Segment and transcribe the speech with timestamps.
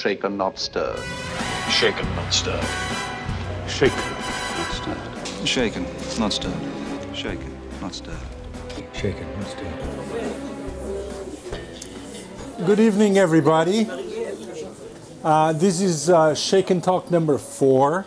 [0.00, 0.98] shaken, not stirred.
[1.68, 2.64] Shaken, not stirred.
[3.68, 3.98] Shaken,
[4.56, 5.46] not stirred.
[5.46, 5.84] Shaken,
[6.18, 6.54] not stirred.
[7.14, 8.16] Shaken, not stirred.
[8.94, 9.74] Shaken, not stirred.
[12.64, 13.86] Good evening, everybody.
[15.22, 18.06] Uh, this is uh, Shaken Talk number four,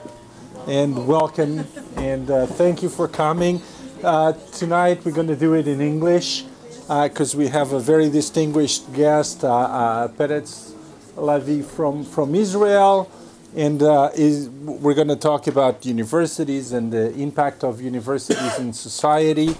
[0.68, 1.68] and welcome,
[1.98, 3.62] and uh, thank you for coming.
[4.04, 6.46] Uh, tonight we're going to do it in English
[6.88, 10.73] because we have a very distinguished guest, uh, uh, Peretz
[11.16, 13.10] Lavie from, from Israel,
[13.56, 18.74] and uh, is, we're going to talk about universities and the impact of universities in
[18.74, 19.56] society.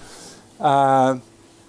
[0.58, 1.18] Uh,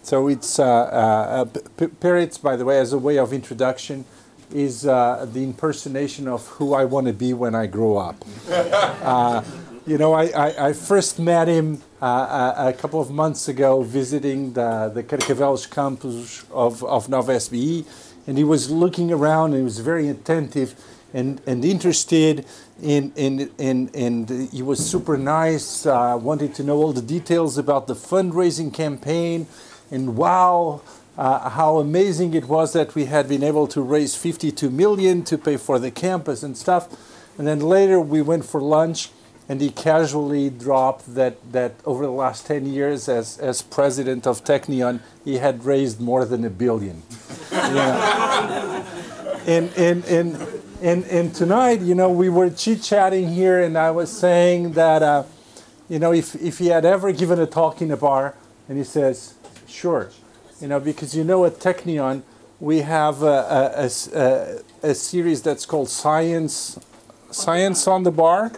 [0.02, 4.06] so it's uh, uh, P- Peretz, by the way, as a way of introduction,
[4.54, 8.24] is uh, the impersonation of who I want to be when I grow up.
[9.06, 9.44] Uh,
[9.88, 13.84] you know, I, I, I first met him uh, a, a couple of months ago
[13.84, 17.86] visiting the, the Carcavelos campus of, of Nova SBE,
[18.28, 20.76] and he was looking around and he was very attentive
[21.14, 22.46] and, and interested
[22.82, 27.58] in, in, in, and he was super nice, uh, wanted to know all the details
[27.58, 29.48] about the fundraising campaign,
[29.92, 30.82] and wow,
[31.18, 35.38] uh, how amazing it was that we had been able to raise 52 million to
[35.38, 36.90] pay for the campus and stuff.
[37.38, 39.10] And then later we went for lunch,
[39.48, 44.44] and he casually dropped that, that over the last 10 years as, as president of
[44.44, 47.04] Technion, he had raised more than a billion.
[47.52, 48.84] Yeah.
[49.48, 50.48] and, and, and,
[50.82, 55.02] and, and tonight, you know, we were chit chatting here, and I was saying that,
[55.02, 55.24] uh,
[55.90, 58.36] you know, if, if he had ever given a talk in a bar,
[58.68, 59.34] and he says,
[59.68, 60.12] sure,
[60.62, 62.22] you know, because you know at Technion,
[62.60, 66.78] we have a, a, a, a series that's called Science,
[67.32, 68.52] Science on the Bar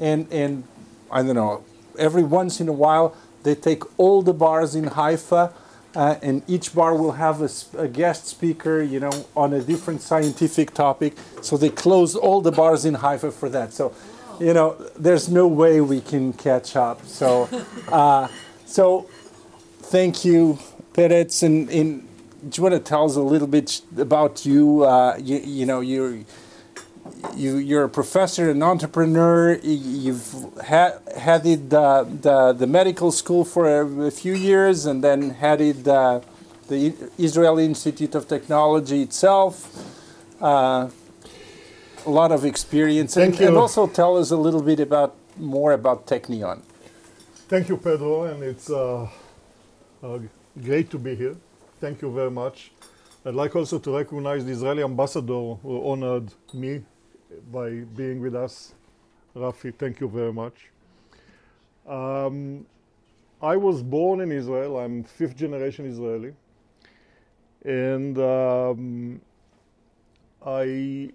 [0.00, 0.64] and and
[1.10, 1.62] I don't know,
[1.98, 5.52] every once in a while they take all the bars in Haifa,
[5.94, 7.40] uh, and each bar will have
[7.76, 11.16] a guest speaker, you know, on a different scientific topic.
[11.42, 13.72] So they close all the bars in Haifa for that.
[13.72, 13.94] So,
[14.38, 17.04] you know, there's no way we can catch up.
[17.06, 17.48] So,
[17.88, 18.28] uh,
[18.66, 19.08] so
[19.82, 20.58] thank you,
[20.92, 22.06] Peretz, and, and
[22.48, 24.84] do you want to tell us a little bit about you?
[24.84, 26.20] Uh, you, you know, you're
[27.36, 29.58] you, you're a professor, an entrepreneur.
[29.62, 35.30] You've ha- headed the, the, the medical school for a, a few years and then
[35.30, 36.20] headed uh,
[36.68, 39.52] the I- Israeli Institute of Technology itself.
[40.40, 40.88] Uh,
[42.06, 43.14] a lot of experience.
[43.14, 43.60] Thank and, and you.
[43.60, 46.62] also tell us a little bit about more about Technion.
[47.48, 49.08] Thank you, Pedro, and it's uh,
[50.02, 50.18] uh,
[50.62, 51.36] great to be here.
[51.80, 52.70] Thank you very much.
[53.22, 56.82] I'd like also to recognize the Israeli ambassador who honored me
[57.52, 58.74] by being with us.
[59.36, 60.70] Rafi, thank you very much.
[61.86, 62.64] Um,
[63.42, 64.78] I was born in Israel.
[64.78, 66.32] I'm fifth generation Israeli.
[67.62, 69.20] And um,
[70.44, 71.10] I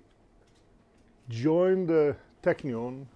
[1.27, 2.13] joined uh,
[2.43, 3.07] Technion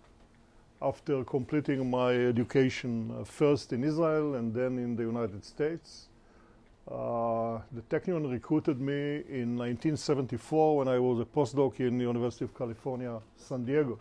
[0.82, 6.09] after completing my education uh, first in Israel and then in the United States.
[6.90, 12.46] Uh, the Technion recruited me in 1974 when I was a postdoc in the University
[12.46, 14.00] of California, San Diego.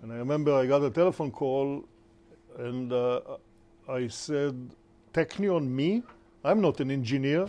[0.00, 1.84] And I remember I got a telephone call
[2.56, 3.20] and uh,
[3.88, 4.54] I said,
[5.12, 6.04] Technion, me?
[6.44, 7.48] I'm not an engineer.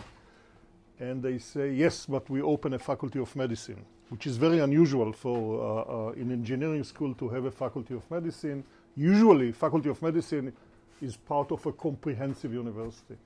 [0.98, 5.12] And they say, yes, but we open a faculty of medicine, which is very unusual
[5.12, 8.64] for uh, uh, in engineering school to have a faculty of medicine.
[8.96, 10.52] Usually, faculty of medicine
[11.00, 13.16] is part of a comprehensive university.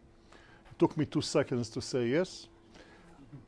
[0.81, 2.49] Took me two seconds to say yes.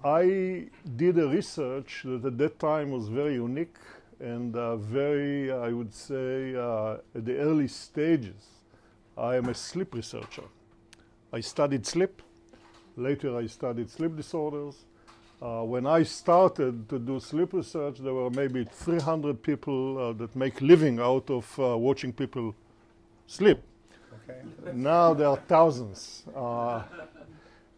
[0.05, 0.67] I
[0.97, 3.75] did a research that at that time was very unique
[4.21, 8.43] and uh, very, I would say, uh, at the early stages.
[9.17, 10.45] I am a sleep researcher.
[11.33, 12.21] I studied sleep.
[12.99, 14.85] Later, I studied sleep disorders.
[15.41, 20.37] Uh, when I started to do sleep research, there were maybe 300 people uh, that
[20.37, 22.55] make living out of uh, watching people
[23.27, 23.59] sleep.
[24.29, 24.41] Okay.
[24.75, 26.25] Now there are thousands.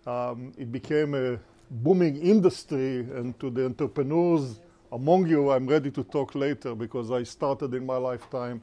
[0.07, 1.39] Um, it became a
[1.71, 4.61] booming industry, and to the entrepreneurs
[4.95, 8.63] among you, I'm ready to talk later because I started in my lifetime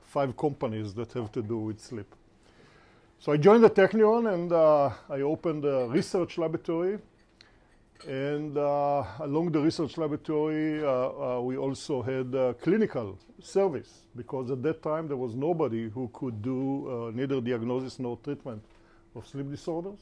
[0.00, 2.14] five companies that have to do with sleep.
[3.18, 6.98] So I joined the Technion and uh, I opened a research laboratory.
[8.08, 14.50] And uh, along the research laboratory, uh, uh, we also had uh, clinical service because
[14.50, 18.62] at that time there was nobody who could do uh, neither diagnosis nor treatment
[19.14, 19.98] of sleep disorders.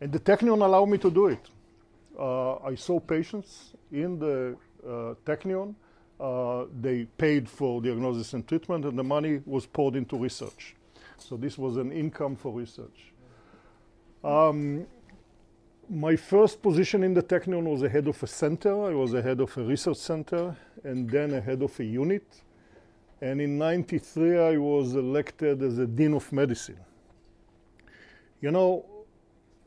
[0.00, 1.48] And the Technion allowed me to do it.
[2.18, 4.56] Uh, I saw patients in the
[4.86, 5.74] uh, Technion.
[6.20, 10.76] Uh, they paid for diagnosis and treatment, and the money was poured into research.
[11.18, 13.12] So this was an income for research.
[14.22, 14.86] Um,
[15.88, 18.84] my first position in the Technion was a head of a center.
[18.84, 22.26] I was a head of a research center and then a head of a unit.
[23.20, 26.78] And in 93, I was elected as a dean of medicine.
[28.40, 28.84] You know,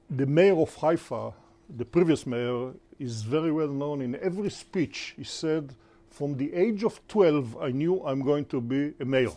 [0.09, 1.33] the mayor of Haifa,
[1.69, 4.01] the previous mayor, is very well known.
[4.01, 5.73] In every speech, he said,
[6.09, 9.31] From the age of 12, I knew I'm going to be a mayor.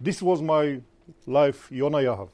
[0.00, 0.80] This was my
[1.26, 2.28] life, Yona Yahav.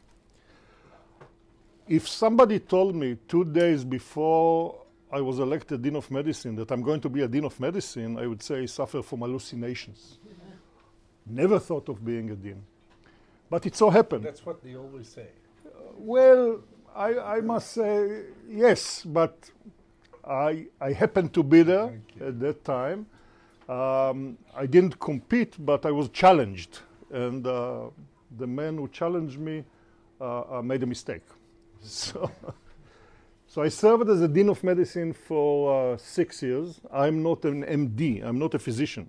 [1.88, 6.82] If somebody told me two days before I was elected Dean of Medicine that I'm
[6.82, 10.18] going to be a Dean of Medicine, I would say I suffer from hallucinations.
[11.24, 12.62] Never thought of being a Dean.
[13.48, 14.24] But it so happened.
[14.24, 15.28] That's what they always say.
[15.96, 16.60] Well,
[16.96, 19.50] I, I must say yes, but
[20.26, 23.06] I, I happened to be there at that time.
[23.68, 26.80] Um, I didn't compete, but I was challenged.
[27.10, 27.90] And uh,
[28.38, 29.64] the man who challenged me
[30.20, 31.22] uh, uh, made a mistake.
[31.82, 32.30] So,
[33.46, 36.80] so I served as a dean of medicine for uh, six years.
[36.92, 39.08] I'm not an MD, I'm not a physician.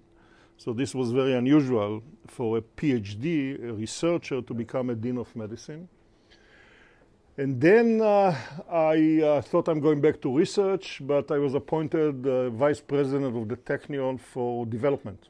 [0.57, 5.33] So this was very unusual for a PhD, a researcher, to become a dean of
[5.35, 5.87] medicine.
[7.39, 8.35] And then uh,
[8.67, 13.37] I uh, thought I'm going back to research, but I was appointed uh, vice president
[13.37, 15.29] of the Technion for development.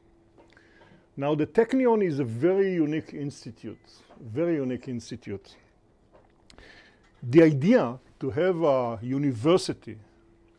[1.17, 3.85] Now, the Technion is a very unique institute,
[4.21, 5.55] very unique institute.
[7.21, 9.97] The idea to have a university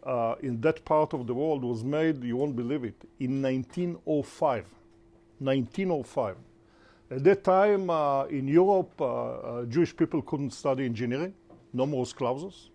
[0.02, 4.66] uh, in that part of the world was made, you won't believe it, in 1905.
[5.38, 6.36] 1905.
[7.10, 11.32] At that time, uh, in Europe, uh, uh, Jewish people couldn't study engineering,
[11.73, 12.70] numerus clausus.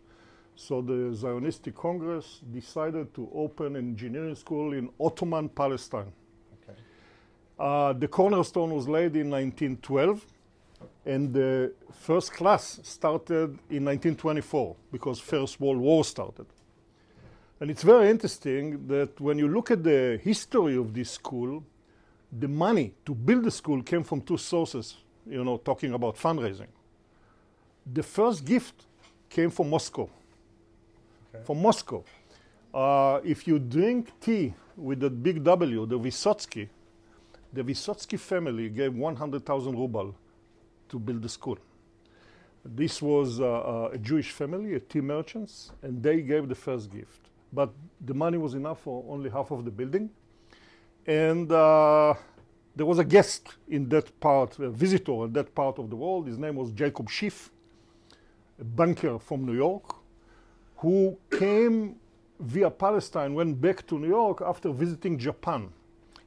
[0.56, 6.12] So the Zionistic Congress decided to open an engineering school in Ottoman Palestine.
[6.62, 6.78] Okay.
[7.60, 10.26] Uh, the cornerstone was laid in 1912,
[11.06, 16.46] and the first class started in 1924 because First World War started.
[17.60, 21.64] And it's very interesting that when you look at the history of this school,
[22.32, 26.68] the money to build the school came from two sources, you know, talking about fundraising.
[27.92, 28.86] The first gift
[29.30, 30.10] came from Moscow.
[31.34, 31.44] Okay.
[31.44, 32.04] From Moscow.
[32.74, 36.70] Uh, if you drink tea with the big W, the Vysotsky,
[37.52, 40.16] the Vysotsky family gave 100,000 ruble
[40.90, 41.58] to build the school.
[42.66, 46.90] This was uh, uh, a Jewish family, a tea merchants, and they gave the first
[46.92, 47.30] gift.
[47.52, 50.10] But the money was enough for only half of the building.
[51.06, 52.14] And uh,
[52.76, 56.28] there was a guest in that part, a visitor in that part of the world.
[56.28, 57.52] His name was Jacob Schiff,
[58.64, 59.96] banker from New York,
[60.78, 61.96] who came
[62.40, 65.70] via Palestine, went back to New York after visiting Japan.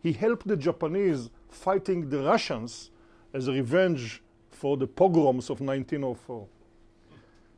[0.03, 2.91] He helped the Japanese fighting the Russians
[3.33, 6.47] as a revenge for the pogroms of 1904.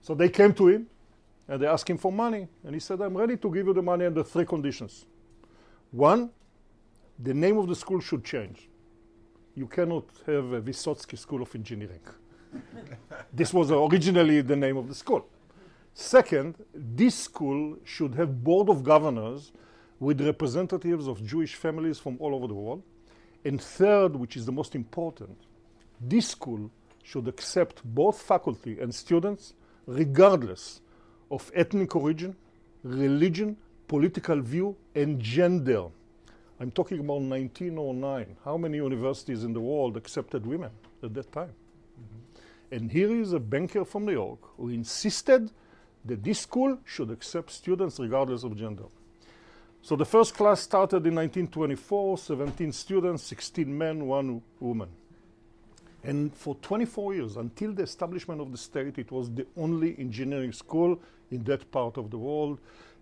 [0.00, 0.86] So they came to him
[1.46, 2.48] and they asked him for money.
[2.64, 5.06] And he said, I'm ready to give you the money under three conditions.
[5.90, 6.30] One,
[7.18, 8.68] the name of the school should change.
[9.54, 12.00] You cannot have a Vysotsky School of Engineering.
[13.32, 15.26] This was originally the name of the school.
[15.94, 19.52] Second, this school should have board of governors
[20.00, 22.82] with representatives of Jewish families from all over the world.
[23.44, 25.36] And third, which is the most important,
[26.00, 26.70] this school
[27.02, 29.54] should accept both faculty and students
[29.86, 30.80] regardless
[31.30, 32.36] of ethnic origin,
[32.82, 33.56] religion,
[33.86, 35.86] political view, and gender.
[36.60, 38.36] I'm talking about 1909.
[38.44, 40.70] How many universities in the world accepted women
[41.02, 41.54] at that time?
[42.70, 45.50] And here is a banker from New York who insisted
[46.04, 48.84] that this school should accept students regardless of gender.
[49.80, 54.88] So the first class started in 1924, 17 students, 16 men, one woman.
[56.04, 60.52] And for 24 years, until the establishment of the state, it was the only engineering
[60.52, 62.58] school in that part of the world,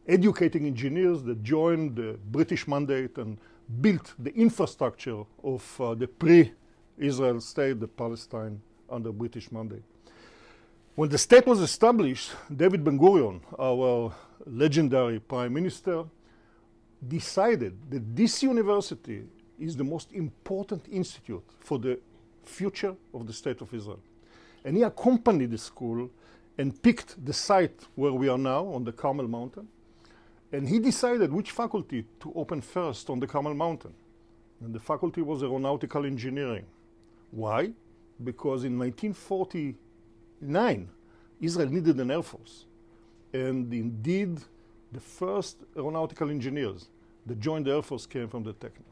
[0.07, 3.39] educating engineers that joined the British mandate and
[3.81, 6.53] built the infrastructure of uh, the pre
[6.99, 9.83] Israel state, the Palestine, under British mandate.
[10.95, 14.15] When the state was established, David Ben Gurion, our
[14.47, 16.05] legendary prime minister,
[17.07, 19.25] decided that this university
[19.59, 21.99] is the most important institute for the
[22.45, 24.01] future of the state of Israel.
[24.65, 26.11] And he accompanied the school
[26.59, 29.69] and picked the site where we are now on the Carmel Mountain.
[30.53, 33.93] And he decided which faculty to open first on the Carmel Mountain.
[34.63, 36.65] And the faculty was aeronautical engineering.
[37.31, 37.73] Why?
[38.23, 40.89] Because in 1949,
[41.41, 42.65] Israel needed an air force.
[43.33, 44.41] And indeed,
[44.93, 46.89] the first aeronautical engineers
[47.27, 48.85] that joined the Air Force came from the Technion.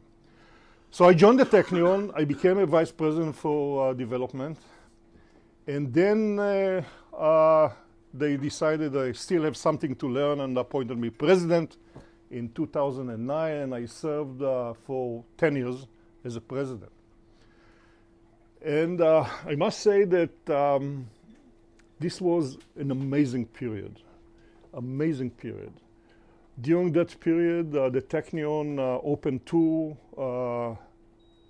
[0.91, 2.13] So I joined the Technion.
[2.15, 4.59] I became a vice president for uh, development.
[5.67, 6.83] And then uh,
[7.17, 7.71] uh,
[8.13, 11.79] they decided I still have something to learn and appointed me president
[12.31, 15.87] in 2009, and I served uh, for 10 years
[16.25, 16.91] as a president.
[18.65, 21.07] And uh, I must say that um,
[22.01, 24.01] this was an amazing period,
[24.73, 25.73] amazing period.
[26.59, 30.75] During that period, uh, the Technion uh, opened two uh,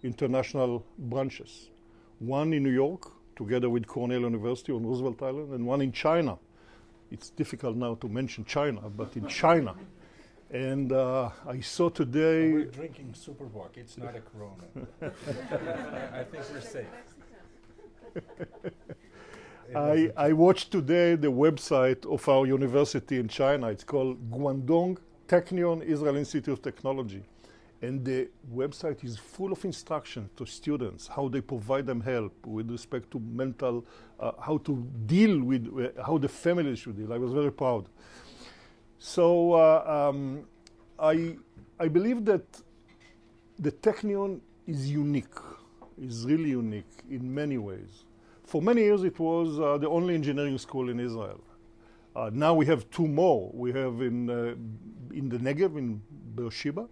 [0.03, 1.71] international branches,
[2.19, 6.37] one in New York, together with Cornell University on Roosevelt Island, and one in China.
[7.13, 9.75] It's difficult now to mention China, but in China.
[10.55, 12.53] And uh, I saw today.
[12.53, 13.77] We're drinking Superbock.
[13.77, 14.63] It's not a Corona.
[16.15, 16.87] I think we're safe.
[19.77, 23.67] I, I watched today the website of our university in China.
[23.67, 27.25] It's called Guangdong Technion Israel Institute of Technology.
[27.83, 32.71] And the website is full of instruction to students, how they provide them help with
[32.71, 33.85] respect to mental,
[34.21, 37.13] uh, how to deal with, uh, how the family should deal.
[37.13, 37.89] I was very proud.
[39.07, 40.47] So uh, um,
[40.99, 41.37] I,
[41.79, 42.43] I believe that
[43.59, 45.37] the Technion is unique,
[46.01, 48.07] is really unique in many ways.
[48.47, 51.43] For many years, it was uh, the only engineering school in Israel.
[52.17, 53.51] Uh, now we have two more.
[53.53, 54.55] We have in, uh,
[55.13, 56.01] in the Negev, in
[56.35, 56.89] Beersheba,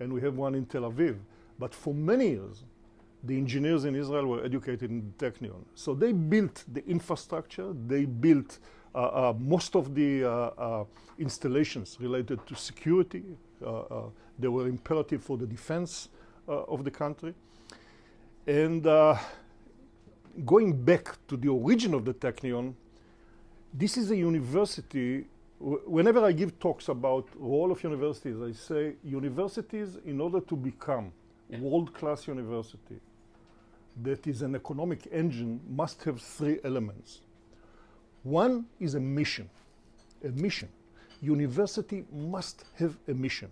[0.00, 1.16] and we have one in Tel Aviv.
[1.60, 2.64] But for many years,
[3.22, 5.64] the engineers in Israel were educated in the Technion.
[5.76, 8.58] So they built the infrastructure, they built
[8.94, 10.84] Uh, uh, most of the uh, uh,
[11.18, 13.24] installations related to security.
[14.38, 16.08] they were imperative for the defense
[16.46, 17.34] of the country.
[18.46, 18.82] And
[20.44, 22.74] going back to the origin of the Technion,
[23.72, 25.26] this is a university.
[25.60, 31.12] Whenever I give talks about role of universities, I say universities, in order to become
[31.48, 33.00] world-class university,
[34.02, 37.20] that is an economic engine, must have three elements.
[38.22, 39.50] One is a mission,
[40.24, 40.68] a mission.
[41.20, 43.48] University must have a mission.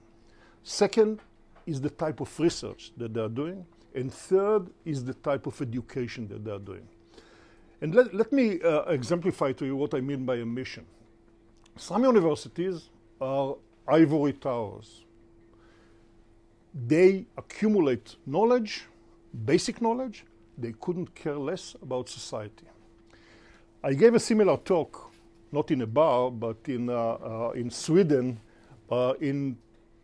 [0.62, 1.21] Second
[1.67, 3.65] is the type of research that they are doing.
[3.95, 6.87] And third is the type of education that they're doing.
[7.81, 10.87] And let, let me uh, exemplify to you what I mean by a mission.
[11.77, 13.57] Some universities are
[13.89, 15.05] ivory towers.
[16.87, 18.85] They accumulate knowledge,
[19.45, 20.25] basic knowledge.
[20.59, 22.67] They couldn't care less about society.
[23.83, 25.11] I gave a similar talk,
[25.53, 28.39] not in a bar, but in, uh, uh, in Sweden
[28.91, 29.57] uh, in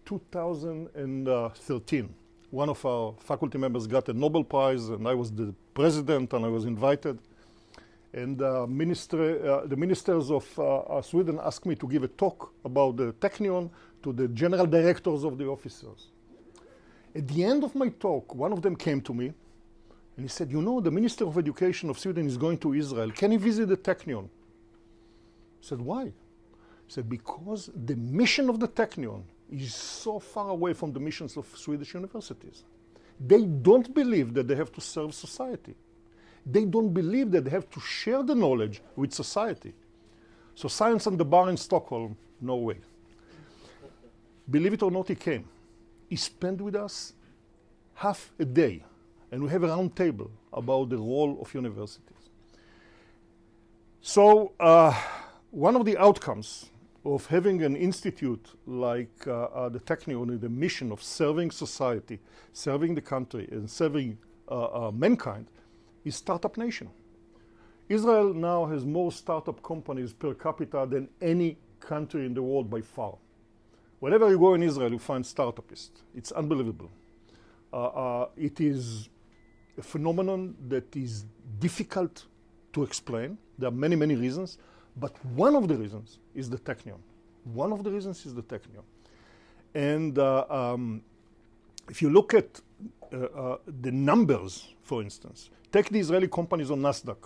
[0.06, 2.14] 2013
[2.50, 6.44] one of our faculty members got a Nobel Prize, and I was the president, and
[6.44, 7.18] I was invited.
[8.14, 13.12] And uh, minister, the ministers of Sweden asked me to give a talk about the
[13.14, 13.68] Technion
[14.02, 16.06] to the general directors of the officers.
[17.14, 19.32] At the end of my talk, one of them came to me
[20.16, 23.10] and he said, You know, the Minister of Education of Sweden is going to Israel.
[23.10, 24.24] Can he visit the Technion?
[24.24, 24.28] I
[25.60, 26.04] said, Why?
[26.04, 26.12] He
[26.88, 31.46] said, Because the mission of the Technion is so far away from the missions of
[31.56, 32.64] Swedish universities.
[33.20, 35.74] They don't believe that they have to serve society.
[36.44, 39.74] They don't believe that they have to share the knowledge with society.
[40.54, 42.78] So Science on the Bar in Stockholm, no way.
[44.48, 45.44] Believe it or not, he came.
[46.08, 47.12] He spent with us
[47.94, 48.84] half a day,
[49.30, 52.30] and we have a round table about the role of universities.
[54.00, 54.94] So uh,
[55.50, 56.70] one of the outcomes
[57.04, 62.18] of having an institute like uh, uh, the Technion with the mission of serving society,
[62.52, 64.18] serving the country, and serving
[64.48, 65.46] uh, uh, mankind
[66.04, 66.88] is Startup Nation.
[67.88, 72.80] Israel now has more startup companies per capita than any country in the world by
[72.80, 73.14] far.
[74.00, 76.02] Whenever you go in Israel, you find startupists.
[76.14, 76.90] It's unbelievable.
[77.72, 79.08] Uh, it is
[79.78, 81.24] a phenomenon that is
[81.58, 82.26] difficult
[82.72, 83.38] to explain.
[83.58, 84.58] There are many, many reasons.
[84.96, 86.98] But one of the reasons is the Technion.
[87.44, 88.82] One of the reasons is the Technion.
[89.74, 91.02] And uh, um,
[91.88, 92.60] if you look at
[93.12, 97.16] uh, uh, the numbers, for instance, take the Israeli companies on NASDAQ.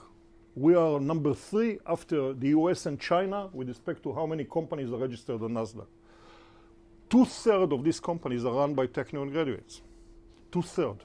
[0.56, 4.92] We are number three after the US and China with respect to how many companies
[4.92, 5.86] are registered on NASDAQ.
[7.08, 9.80] Two thirds of these companies are run by Technion graduates.
[10.52, 11.02] Two thirds.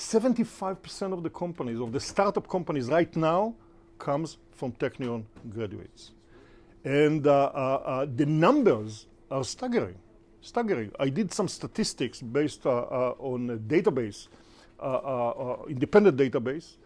[0.00, 3.54] 75% of the companies, of the startup companies right now,
[3.98, 6.12] comes from Technion graduates.
[6.84, 9.96] And uh, uh, uh, the numbers are staggering,
[10.40, 10.90] staggering.
[10.98, 14.28] I did some statistics based on a database,
[15.68, 16.76] independent database,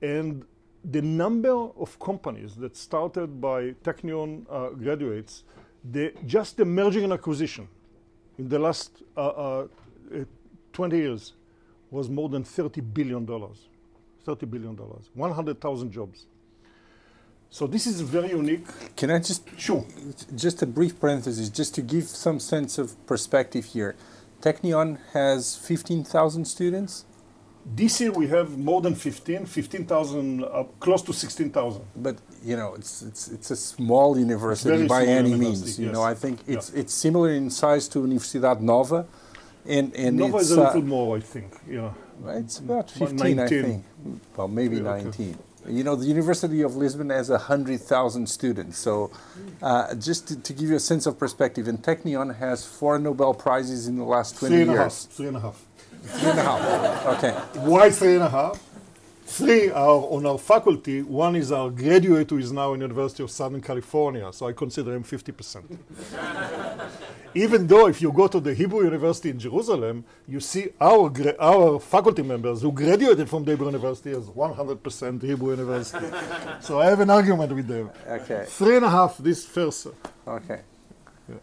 [0.00, 0.44] and
[0.84, 5.42] the number of companies that started by Technion uh, graduates,
[5.90, 7.68] the, just the merging and acquisition
[8.38, 9.66] in the last uh, uh,
[10.72, 11.32] 20 years
[11.92, 13.24] was more than $30 billion.
[13.26, 14.76] $30 billion,
[15.14, 16.26] 100,000 jobs.
[17.50, 18.64] So this is very unique.
[18.96, 19.84] Can I just Sure.
[20.34, 23.94] just a brief parenthesis, just to give some sense of perspective here.
[24.40, 27.04] Technion has 15,000 students,
[27.76, 31.82] This year we have more than 15, 15,000, uh, close to 16,000.
[31.94, 35.78] but you know it's it's it's a small university by any university, means.
[35.78, 36.80] You know, I think it's Yeah.
[36.80, 39.06] it's similar in size to Universidade Nova,
[39.66, 41.52] and and Nova it's is a uh, little more, I think.
[41.68, 41.92] Yeah.
[42.26, 43.40] it's about 15, 19.
[43.40, 43.84] I think.
[44.36, 45.04] Well, maybe Yeah, okay.
[45.04, 45.38] 19.
[45.68, 48.78] You know, the University of Lisbon has 100,000 students.
[48.78, 49.12] So,
[49.62, 53.32] uh, just to, to give you a sense of perspective, and Technion has four Nobel
[53.32, 54.82] Prizes in the last 20 Three and a half.
[54.82, 55.04] years.
[55.04, 55.64] Three and a half.
[56.02, 57.06] Three and a half.
[57.16, 57.30] Okay.
[57.60, 58.60] Why three and a half?
[59.32, 61.00] Three are on our faculty.
[61.00, 64.94] One is our graduate who is now in University of Southern California, so I consider
[64.94, 65.78] him 50%.
[67.34, 71.34] Even though if you go to the Hebrew University in Jerusalem, you see our, gra-
[71.40, 76.06] our faculty members who graduated from the Hebrew University as 100% Hebrew University.
[76.60, 77.88] so I have an argument with them.
[78.06, 78.44] Okay.
[78.48, 79.86] Three and a half this first.
[80.28, 80.60] Okay.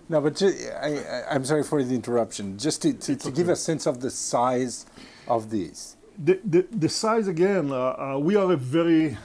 [0.08, 2.60] No, but ju- I, I, I'm sorry for the interruption.
[2.60, 4.86] Just to, to, to give a sense of the size
[5.28, 5.96] of these.
[6.22, 9.18] The, the, the size again, uh, uh, we are a very,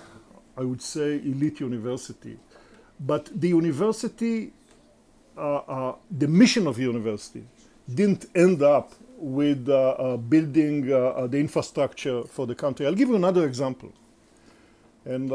[0.57, 2.39] I would say, elite university.
[3.01, 4.53] But the university,
[5.37, 7.45] uh, uh, the mission of the university
[7.93, 12.87] didn't end up with uh, uh, building the infrastructure for the country.
[12.87, 13.93] I'll give you another example.
[15.05, 15.31] And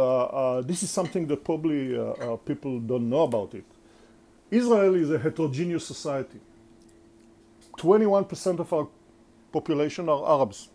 [0.66, 1.90] this is something that probably
[2.46, 3.66] people don't know about it.
[4.50, 6.40] Israel is a heterogeneous society.
[7.78, 8.88] 21% of our
[9.52, 10.70] population are Arabs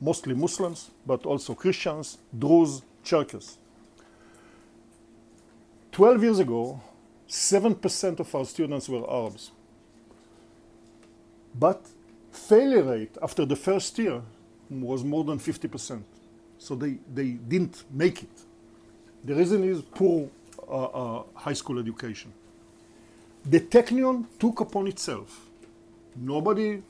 [0.00, 3.56] mostly Muslims, but also Christians, Druze, Cherkess.
[5.92, 6.80] 12 years ago,
[7.28, 9.50] 7% of our students were Arabs.
[11.54, 11.86] But
[12.32, 14.22] failure rate after the first year
[14.70, 16.02] was more than 50%.
[16.58, 18.30] So they, they didn't make it.
[19.24, 20.28] The reason is poor
[20.68, 22.32] uh, uh, high school education.
[23.44, 25.48] The Technion took upon itself.
[26.16, 26.82] Nobody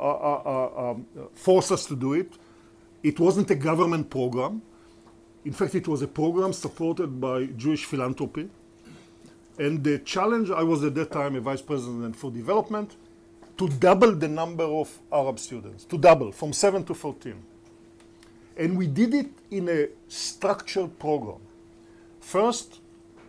[0.00, 2.32] Uh, uh, uh, um, forced us to do it.
[3.02, 4.62] It wasn't a government program.
[5.44, 8.48] In fact, it was a program supported by Jewish philanthropy.
[9.58, 12.96] And the challenge, I was at that time a vice president for development,
[13.58, 17.34] to double the number of Arab students, to double from 7 to 14.
[18.56, 21.40] And we did it in a structured program.
[22.20, 22.80] First,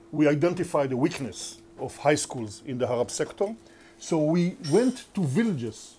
[0.10, 3.54] we identified the weakness of high schools in the Arab sector.
[4.00, 5.98] So we went to villages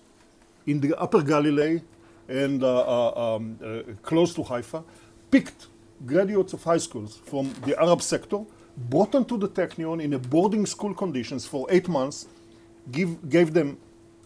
[0.65, 1.81] in the Upper Galilee
[2.27, 4.83] and uh, uh, um, uh, close to Haifa,
[5.29, 5.67] picked
[6.05, 8.39] graduates of high schools from the Arab sector,
[8.77, 12.27] brought them to the Technion in a boarding school conditions for eight months,
[12.91, 13.77] give, gave them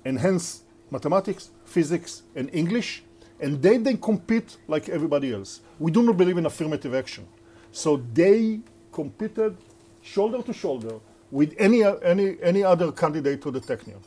[0.06, 3.04] enhanced mathematics, physics, and English,
[3.40, 5.62] and they then they compete like everybody else.
[5.80, 7.28] We do not believe in affirmative action.
[7.72, 9.58] So they competed
[10.02, 14.00] shoulder to shoulder with any, any, any other candidate to the Technion.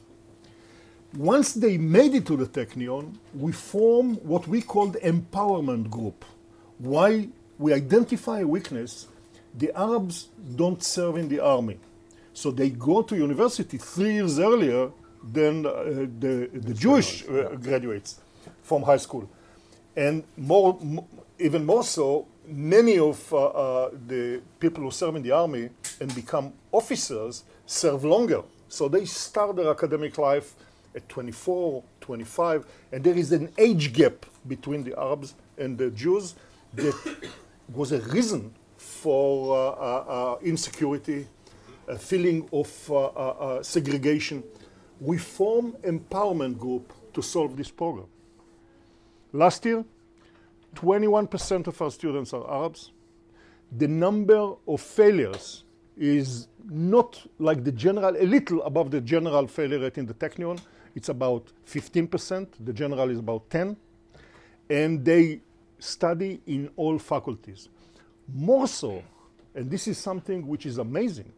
[1.17, 6.25] Once they made it to the Technion, we form what we call the empowerment group.
[6.79, 9.09] Why we identify a weakness,
[9.57, 11.79] the Arabs don't serve in the army.
[12.33, 14.91] So they go to university three years earlier
[15.33, 15.73] than uh,
[16.21, 18.21] the, the Jewish uh, graduates
[18.63, 19.29] from high school.
[19.97, 20.79] And more,
[21.41, 25.71] even more so, many of uh, uh, the people who serve in the army
[26.01, 28.43] and become officers serve longer.
[28.69, 30.55] So they start their academic life
[30.95, 36.35] at 24, 25, and there is an age gap between the Arabs and the Jews
[36.75, 36.95] that
[37.73, 41.27] was a reason for uh, uh, uh, insecurity,
[41.89, 44.43] a feeling of uh, uh, uh, segregation.
[45.01, 48.07] We form empowerment group to solve this problem.
[49.33, 49.85] Last year,
[50.77, 52.93] 21% of our students are Arabs.
[53.77, 55.65] The number of failures
[55.97, 60.61] is not like the general, a little above the general failure rate in the Technion.
[60.95, 62.49] It's about 15%.
[62.61, 63.77] The general is about 10.
[64.69, 65.41] And they
[65.79, 67.69] study in all faculties.
[68.33, 69.03] More so,
[69.55, 71.33] and this is something which is amazing,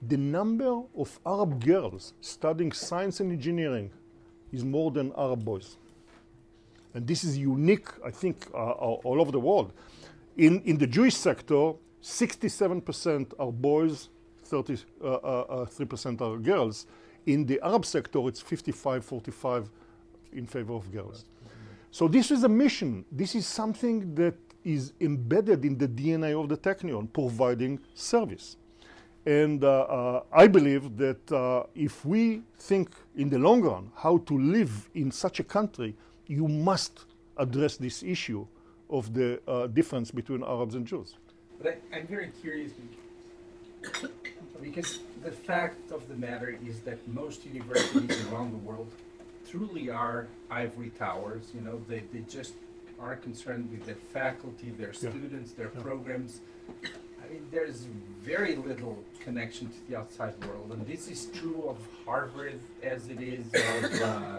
[0.00, 3.90] the number of Arab girls studying science and engineering
[4.52, 5.76] is more than Arab boys.
[6.94, 9.72] And this is unique, I think, uh, all all over the world.
[10.36, 14.08] In, in the Jewish sector, 67% are boys,
[14.48, 16.86] 33% uh, uh, uh, 3% are girls.
[17.28, 19.68] In the Arab sector, it's 55 45
[20.32, 21.26] in favor of girls.
[21.90, 23.04] So this is a mission.
[23.12, 28.56] This is something that is embedded in the DNA of the Technion, providing service.
[29.26, 34.18] And uh, uh, I believe that uh, if we think in the long run how
[34.28, 35.94] to live in such a country,
[36.26, 37.04] you must
[37.36, 38.46] address this issue
[38.88, 41.16] of the uh, difference between Arabs and Jews.
[41.60, 42.72] But I, I'm very curious
[44.62, 48.90] Because the fact of the matter is that most universities around the world
[49.48, 51.44] truly are ivory towers.
[51.54, 52.54] You know, they, they just
[53.00, 55.10] are concerned with their faculty, their Yeah.
[55.10, 55.80] students, their Yeah.
[55.82, 56.40] programs.
[57.24, 57.86] I mean, there's
[58.22, 63.20] very little connection to the outside world, and this is true of Harvard as it
[63.20, 64.38] is of, uh,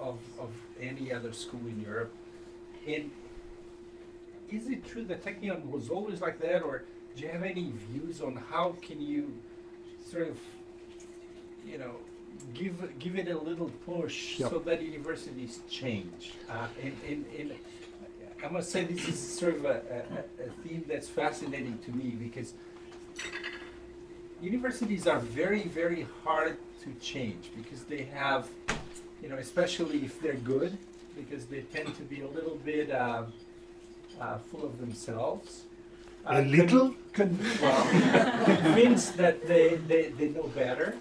[0.00, 2.12] of, of any other school in Europe.
[2.86, 3.10] And
[4.50, 6.84] is it true that Technion was always like that, or
[7.16, 9.32] do you have any views on how can you
[10.08, 10.38] sort of,
[11.66, 11.96] you know,
[12.52, 14.50] give give it a little push Yep.
[14.50, 16.34] so that universities change?
[16.48, 17.52] Uh, and, and, and
[18.44, 20.04] I must say this is sort of a,
[20.38, 22.52] a, a theme that's fascinating to me because
[24.42, 28.48] universities are very very hard to change because they have,
[29.22, 30.76] you know, especially if they're good,
[31.16, 32.90] because they tend to be a little bit.
[32.90, 33.24] Uh,
[34.20, 35.64] uh, full of themselves.
[36.26, 36.94] A con- little?
[37.12, 40.96] con- well, convinced that they, they, they know better.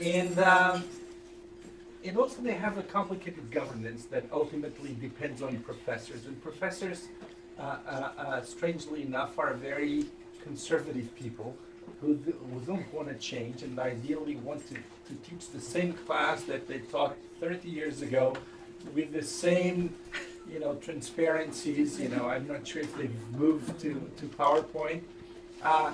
[0.00, 0.84] And, um,
[2.04, 6.26] and also they have a complicated governance that ultimately depends on professors.
[6.26, 7.08] And professors,
[7.58, 10.06] uh, uh, uh, strangely enough, are very
[10.42, 11.56] conservative people
[12.00, 16.42] who, who don't want to change and ideally want to, to teach the same class
[16.44, 18.34] that they taught 30 years ago
[18.94, 19.94] with the same
[20.50, 25.02] you know, transparencies, you know, I'm not sure if they've moved to, to PowerPoint.
[25.62, 25.92] Uh,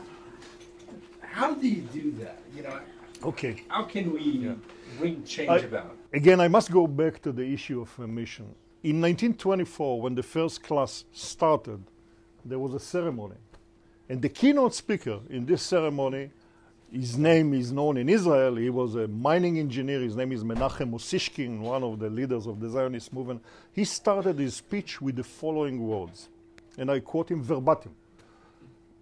[1.20, 2.40] how do you do that?
[2.54, 2.78] You know,
[3.24, 3.62] Okay.
[3.68, 4.50] how can we
[4.98, 5.96] bring change I- about?
[6.12, 8.54] Again, I must go back to the issue of mission.
[8.82, 11.82] In 1924, when the first class started,
[12.44, 13.36] there was a ceremony.
[14.08, 16.30] And the keynote speaker in this ceremony,
[16.92, 18.56] his name is known in Israel.
[18.56, 20.00] He was a mining engineer.
[20.00, 23.42] His name is Menachem Ussishkin, one of the leaders of the Zionist movement.
[23.72, 26.28] He started his speech with the following words,
[26.76, 27.94] and I quote him verbatim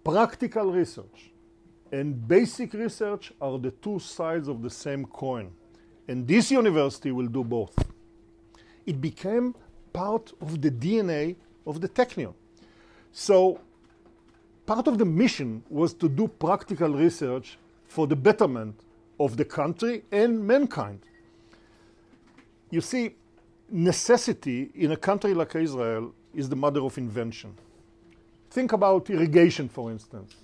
[0.03, 1.31] Practical research
[1.91, 5.51] and basic research are the two sides of the same coin.
[6.07, 7.75] And this university will do both.
[8.85, 9.53] It became
[9.91, 11.35] part of the DNA
[11.67, 12.33] of the Technion.
[13.11, 13.59] So,
[14.65, 17.57] part of the mission was to do practical research
[17.91, 18.75] for the betterment
[19.19, 21.01] of the country and mankind.
[22.71, 23.15] You see,
[23.69, 27.55] necessity in a country like Israel is the mother of invention.
[28.51, 30.35] Think about irrigation, for instance.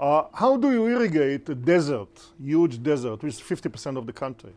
[0.00, 2.10] Uh, how do you irrigate a desert,
[2.42, 4.52] huge desert, which is 50% of the country?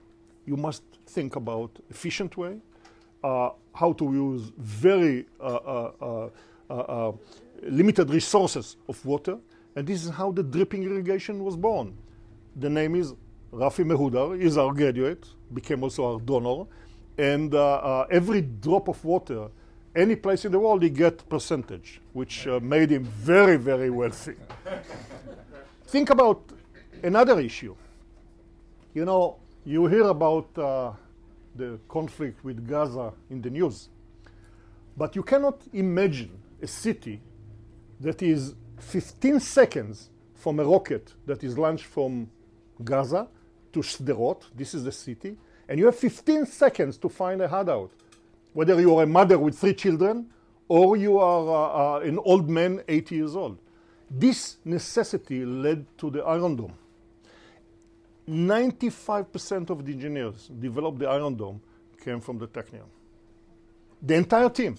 [0.46, 2.58] You must think about efficient way,
[3.24, 7.12] uh, how to use very uh, uh, uh, uh,
[7.64, 9.38] limited resources of water,
[9.76, 11.98] and this is how the dripping irrigation was born.
[12.56, 13.14] The name is
[13.54, 16.66] Rafi Mehoudar, is our graduate, became also our donor,
[17.18, 19.50] and uh, uh, every drop of water,
[19.96, 24.36] any place in the world, he get percentage, which uh, made him very, very wealthy.
[25.88, 26.52] Think about
[27.04, 27.76] another issue.
[28.94, 30.94] You know, you hear about uh,
[31.56, 33.90] the conflict with Gaza in the news,
[34.96, 36.32] but you cannot imagine
[36.62, 37.22] a city
[38.00, 42.30] that is 15 seconds from a rocket that is launched from
[42.84, 43.28] Gaza
[43.74, 45.38] to Sderot, this is the city,
[45.70, 47.92] and you have 15 seconds to find a hideout.
[48.54, 50.30] Whether you are a mother with three children
[50.68, 53.58] or you are uh, uh, an old man, 80 years old.
[54.10, 56.74] This necessity led to the Iron Dome.
[58.30, 61.62] 95% of the engineers developed the Iron Dome
[62.04, 62.88] came from the Technion.
[64.02, 64.78] The entire team.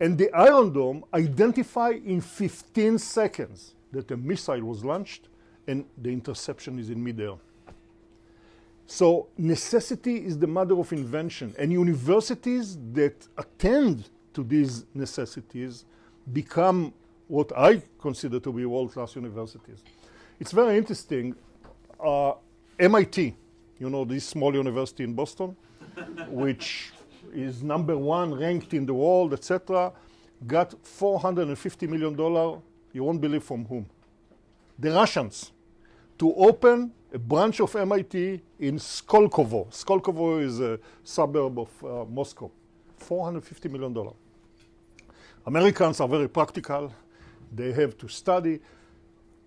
[0.00, 5.28] And the Iron Dome identified in 15 seconds that a missile was launched
[5.66, 7.34] and the interception is in midair.
[8.86, 15.84] So necessity is the mother of invention, and universities that attend to these necessities
[16.32, 16.94] become
[17.26, 19.84] what I consider to be world-class universities.
[20.40, 21.34] It's very interesting.
[22.02, 22.32] Uh,
[22.78, 23.36] MIT,
[23.78, 25.54] you know, this small university in Boston,
[26.28, 26.92] which
[27.32, 29.92] is number one ranked in the world, etc.,
[30.46, 32.60] got 450 million dollar.
[32.92, 33.86] You won't believe from whom?
[34.78, 35.52] The Russians
[36.18, 39.68] to open a branch of MIT in Skolkovo.
[39.70, 42.50] Skolkovo is a suburb of uh, Moscow.
[42.98, 44.12] 450 million dollar.
[45.46, 46.92] Americans are very practical.
[47.54, 48.60] They have to study.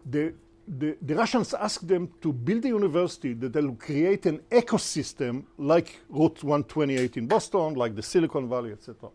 [0.10, 0.34] The,
[0.67, 6.00] the, the Russians asked them to build a university that will create an ecosystem like
[6.10, 9.10] Route 128 in Boston, like the Silicon Valley, etc.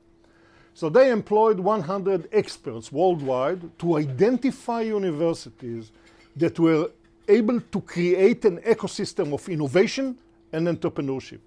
[0.75, 5.93] So they employed 100 experts worldwide to identify universities
[6.37, 6.91] that were
[7.29, 10.19] able to create an ecosystem of innovation
[10.53, 11.41] and entrepreneurship.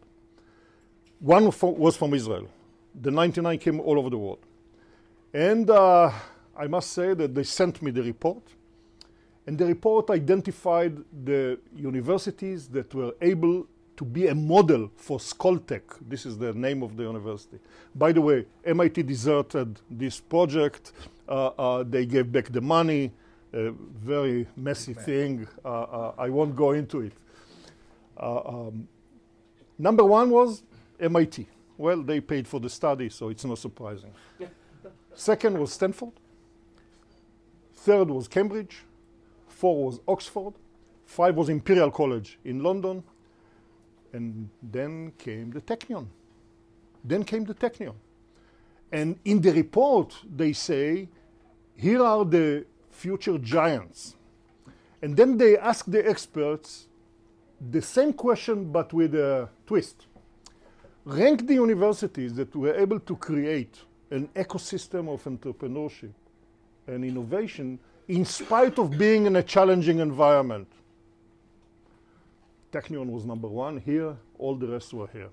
[1.20, 2.48] One fro- was from Israel.
[3.00, 4.40] The 99 came all over the world.
[5.34, 6.12] And uh,
[6.58, 8.42] I must say that they sent me the report.
[9.50, 13.66] And the report identified the universities that were able
[13.98, 15.82] to be a model for Skoltech.
[16.08, 17.58] This is the name of the university.
[17.96, 20.92] By the way, MIT deserted this project.
[21.28, 23.12] Uh, uh, they gave back the money.
[23.52, 25.48] A very messy thing.
[25.66, 27.14] Uh, uh, I won't go into it.
[28.20, 28.88] Uh, um,
[29.80, 30.62] number one was
[31.00, 31.48] MIT.
[31.76, 34.12] Well, they paid for the study, so it's not surprising.
[35.16, 36.12] Second was Stanford.
[37.74, 38.84] Third was Cambridge.
[39.60, 40.54] Four was Oxford.
[41.06, 43.04] Five was Imperial College in London.
[44.14, 46.06] And then came the Technion.
[47.04, 47.96] Then came the Technion.
[48.90, 51.10] And in the report, they say,
[51.76, 54.16] here are the future giants.
[55.02, 56.88] And then they ask the experts
[57.60, 60.06] the same question, but with a twist.
[61.04, 63.76] Rank the universities that were able to create
[64.10, 66.14] an ecosystem of entrepreneurship
[66.88, 67.78] and innovation
[68.10, 70.68] in spite of being in a challenging environment.
[72.72, 75.30] Technion was number one here, all the rest were here.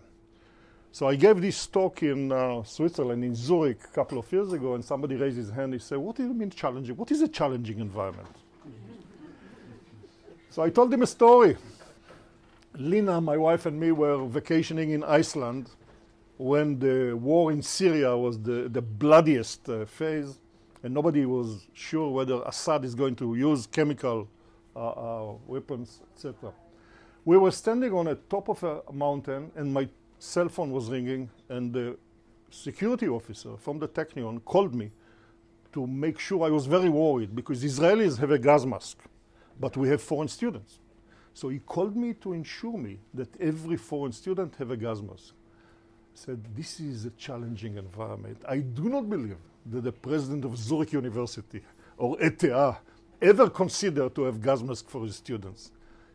[0.92, 4.74] So I gave this talk in uh, Switzerland, in Zurich, a couple of years ago,
[4.74, 5.72] and somebody raised his hand.
[5.72, 6.96] He said, What do you mean challenging?
[6.96, 8.28] What is a challenging environment?
[10.50, 11.56] so I told him a story.
[12.74, 15.70] Lina, my wife, and me were vacationing in Iceland
[16.36, 20.38] when the war in Syria was the, the bloodiest uh, phase,
[20.86, 24.28] and nobody was sure whether Assad is going to use chemical
[24.76, 26.52] uh, uh weapons, etc.
[27.24, 29.88] We were standing on the top of a mountain, and my
[30.20, 31.98] cell phone was ringing, and the
[32.50, 34.92] security officer from the Technion called me
[35.72, 38.98] to make sure I was very worried because Israelis have a gas mask,
[39.58, 40.78] but we have foreign students.
[41.34, 45.34] So he called me to ensure me that every foreign student have a gas mask.
[46.14, 48.38] Said, this is a challenging environment.
[48.48, 49.36] I do not believe
[49.70, 51.60] that the president of Zurich University
[51.96, 52.44] or ETH
[53.20, 55.72] ever considered to have gas mask for his students.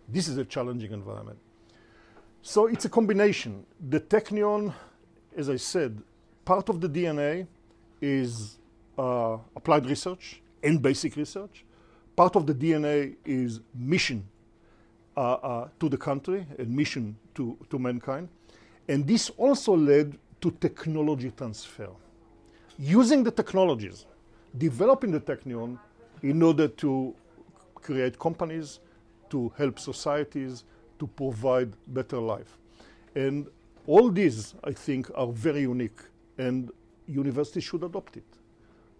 [0.07, 1.39] This is a challenging environment.
[2.41, 3.65] So it's a combination.
[3.89, 4.73] The Technion,
[5.35, 6.01] as I said,
[6.43, 7.47] part of the DNA
[8.01, 8.57] is
[8.97, 11.65] uh, applied research and basic research.
[12.15, 14.27] Part of the DNA is mission
[15.15, 18.29] uh, uh, to the country and mission to, to mankind.
[18.87, 21.89] And this also led to technology transfer.
[22.81, 24.07] Using the technologies,
[24.57, 25.77] developing the Technion
[26.23, 27.13] in order to
[27.75, 28.79] create companies,
[29.29, 30.63] to help societies,
[30.97, 32.57] to provide better life.
[33.13, 33.47] And
[33.85, 35.99] all these, I think, are very unique,
[36.39, 36.71] and
[37.07, 38.25] universities should adopt it.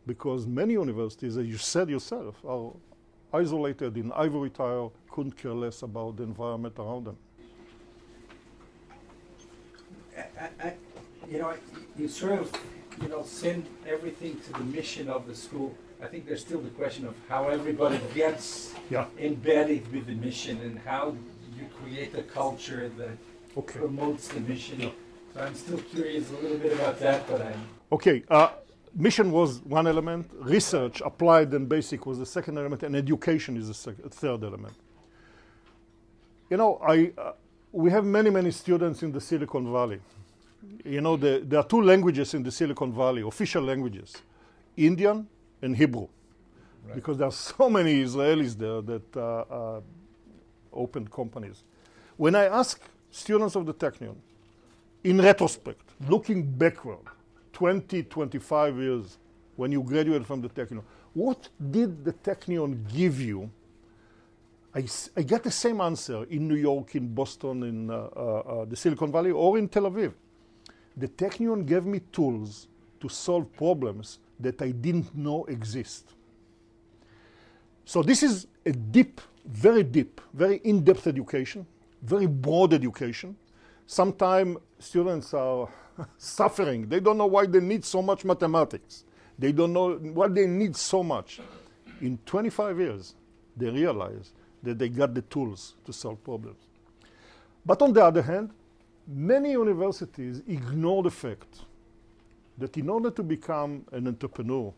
[0.05, 2.73] Because many universities, as you said yourself, are
[3.33, 7.17] isolated in ivory tower, couldn't care less about the environment around them.
[10.15, 10.73] I, I,
[11.31, 11.53] you know,
[11.97, 12.51] you sort of,
[13.01, 15.75] you know, send everything to the mission of the school.
[16.01, 19.05] I think there's still the question of how everybody gets Yeah.
[19.19, 21.15] embedded with the mission and how
[21.57, 23.17] you create a culture that
[23.57, 23.79] Okay.
[23.79, 24.91] promotes the mission.
[25.33, 27.61] So I'm still curious a little bit about that, but I'm.
[27.91, 28.23] Okay.
[28.29, 28.49] Uh,
[28.95, 30.29] mission was one element.
[30.39, 34.73] Research, applied and basic, was the second element, and education is the sec- third element.
[36.49, 37.31] You know, I, uh,
[37.71, 40.01] we have many, many students in the Silicon Valley.
[40.85, 44.15] You know, the, there are two languages in the Silicon Valley, official languages
[44.77, 45.27] Indian
[45.61, 46.07] and Hebrew.
[46.93, 49.39] Because there are so many Israelis there that uh,
[49.77, 49.81] uh,
[50.73, 51.63] opened companies.
[52.17, 54.15] When I ask students of the Technion,
[55.03, 56.99] in retrospect, looking backward,
[57.53, 59.17] 20, 25 years,
[59.57, 63.49] when you graduated from the Technion, what did the Technion give you?
[64.75, 68.19] I, s- I get the same answer in New York, in Boston, in uh, uh,
[68.19, 70.13] uh, the Silicon Valley, or in Tel Aviv.
[70.97, 72.67] The Technion gave me tools
[72.99, 76.13] to solve problems that I didn't know exist.
[77.85, 81.65] So this is a deep, very deep, very in-depth education,
[82.01, 83.35] very broad education.
[83.87, 85.67] Sometimes students are
[86.17, 86.87] suffering.
[86.87, 89.03] They don't know why they need so much mathematics.
[89.37, 91.39] They don't know why they need so much.
[92.01, 93.15] In 25 years,
[93.57, 94.31] they realize
[94.63, 96.59] that they got the tools to solve problems.
[97.65, 98.51] But on the other hand,
[99.07, 101.61] many universities ignore the fact
[102.57, 104.73] that in order to become an entrepreneur,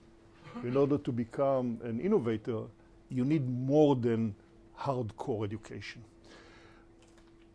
[0.64, 2.64] in order to become an innovator,
[3.10, 4.36] you need more than
[4.80, 6.04] hardcore education.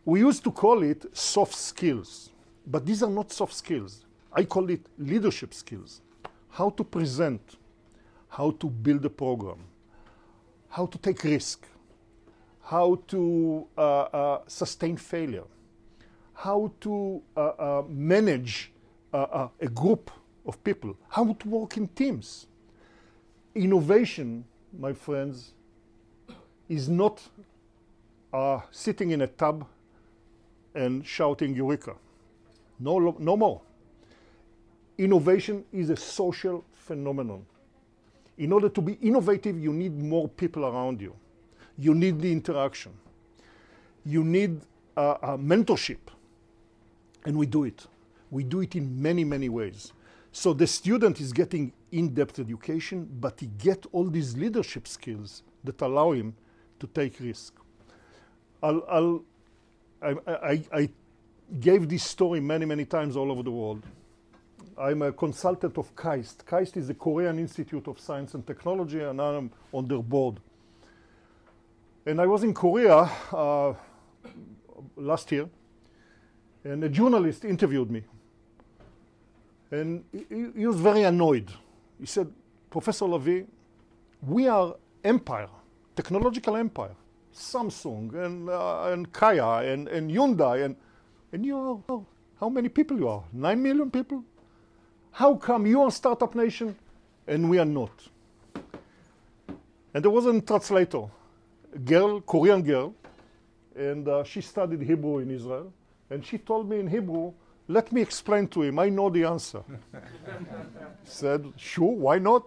[0.05, 2.31] We used to call it soft skills,
[2.67, 4.05] but these are not soft skills.
[4.33, 6.01] I call it leadership skills.
[6.51, 7.57] How to present,
[8.29, 9.59] how to build a program,
[10.69, 11.67] how to take risk,
[12.63, 15.45] how to uh, uh, sustain failure,
[16.39, 18.71] how to uh, uh, manage
[19.13, 20.09] uh, uh, a group
[20.47, 22.47] of people, how to work in teams.
[23.57, 24.45] Innovation,
[24.79, 25.51] my friends,
[26.69, 27.21] is not
[28.33, 29.67] uh, sitting in a tub
[30.77, 31.95] and shouting Eureka.
[32.79, 33.61] No, no more.
[34.97, 37.45] Innovation is a social phenomenon.
[38.37, 41.17] In order to be innovative, you need more people around you.
[41.77, 42.93] You need the interaction.
[44.05, 44.61] You need
[44.97, 45.99] uh, uh, mentorship.
[47.25, 47.87] And we do it.
[48.31, 49.93] We do it in many, many ways.
[50.33, 55.81] So the student is getting in-depth education, but he get all these leadership skills that
[55.81, 56.35] allow him
[56.81, 57.55] to take risk.
[58.63, 59.25] I'll, I'll,
[60.03, 60.89] I, I, I
[61.61, 63.83] gave this story many, many times all over the world.
[64.77, 66.45] I'm a consultant of KAIST.
[66.45, 70.39] KAIST is the Korean Institute of Science and Technology, and I'm on their board.
[72.07, 73.75] And I was in Korea uh,
[74.97, 75.49] last year,
[76.69, 78.03] and a journalist interviewed me.
[79.71, 81.51] And he, he was very annoyed.
[81.99, 82.31] He said,
[82.71, 83.47] Professor Lavie,
[84.27, 85.49] we are empire,
[85.97, 86.95] technological empire.
[87.35, 90.77] Samsung and, uh, and Kia and, and Hyundai and,
[91.33, 92.01] and you are,
[92.41, 93.23] how many people you are?
[93.33, 94.25] Nine million people?
[95.13, 96.77] How come you are startup nation
[97.27, 97.91] and we are not?
[99.95, 101.05] And there was a translator,
[101.75, 102.95] a girl, Korean girl,
[103.77, 105.73] and uh, she studied Hebrew in Israel.
[106.11, 107.33] And she told me in Hebrew,
[107.69, 109.63] let me explain to him, I know the answer.
[111.05, 112.45] said, sure, why not?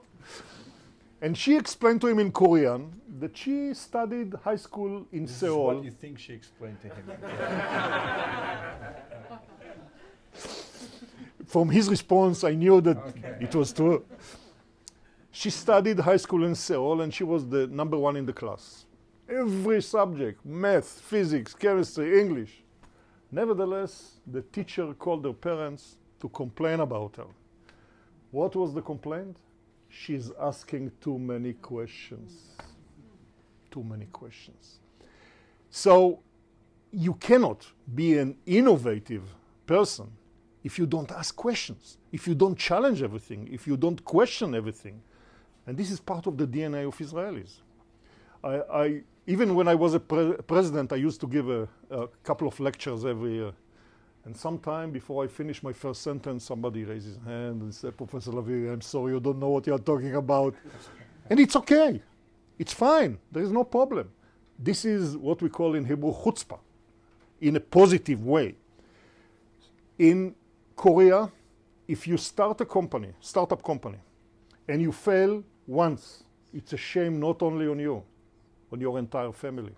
[1.21, 5.37] And she explained to him in Korean that she studied high school in This is
[5.37, 5.65] Seoul.
[5.67, 7.05] what you think she explained to him.
[11.45, 13.37] From his response, I knew that Okay.
[13.41, 14.03] it was true.
[15.31, 18.85] She studied high school in Seoul and she was the number one in the class.
[19.29, 22.63] Every subject math, physics, chemistry, English.
[23.31, 27.27] Nevertheless, the teacher called her parents to complain about her.
[28.31, 29.37] What was the complaint?
[29.89, 32.55] She's asking too many questions.
[33.69, 34.79] Too many questions.
[35.69, 36.19] So,
[36.91, 37.65] you cannot
[37.95, 39.23] be an innovative
[39.65, 40.11] person
[40.63, 45.01] if you don't ask questions, if you don't challenge everything, if you don't question everything.
[45.65, 47.61] And this is part of the DNA of Israelis.
[48.43, 52.07] I, I, even when I was a pre- president, I used to give a, a
[52.23, 53.51] couple of lectures every year.
[54.25, 58.31] And sometime before I finish my first sentence, somebody raises his hand and says, Professor
[58.31, 60.55] Lavie, I'm sorry, you don't know what you're talking about.
[61.29, 62.01] and it's okay.
[62.59, 63.17] It's fine.
[63.31, 64.09] There is no problem.
[64.59, 66.59] This is what we call in Hebrew chutzpah,
[67.41, 68.55] in a positive way.
[69.97, 70.35] In
[70.75, 71.31] Korea,
[71.87, 73.97] if you start a company, startup company,
[74.67, 78.03] and you fail once, it's a shame not only on you,
[78.71, 79.73] on your entire family.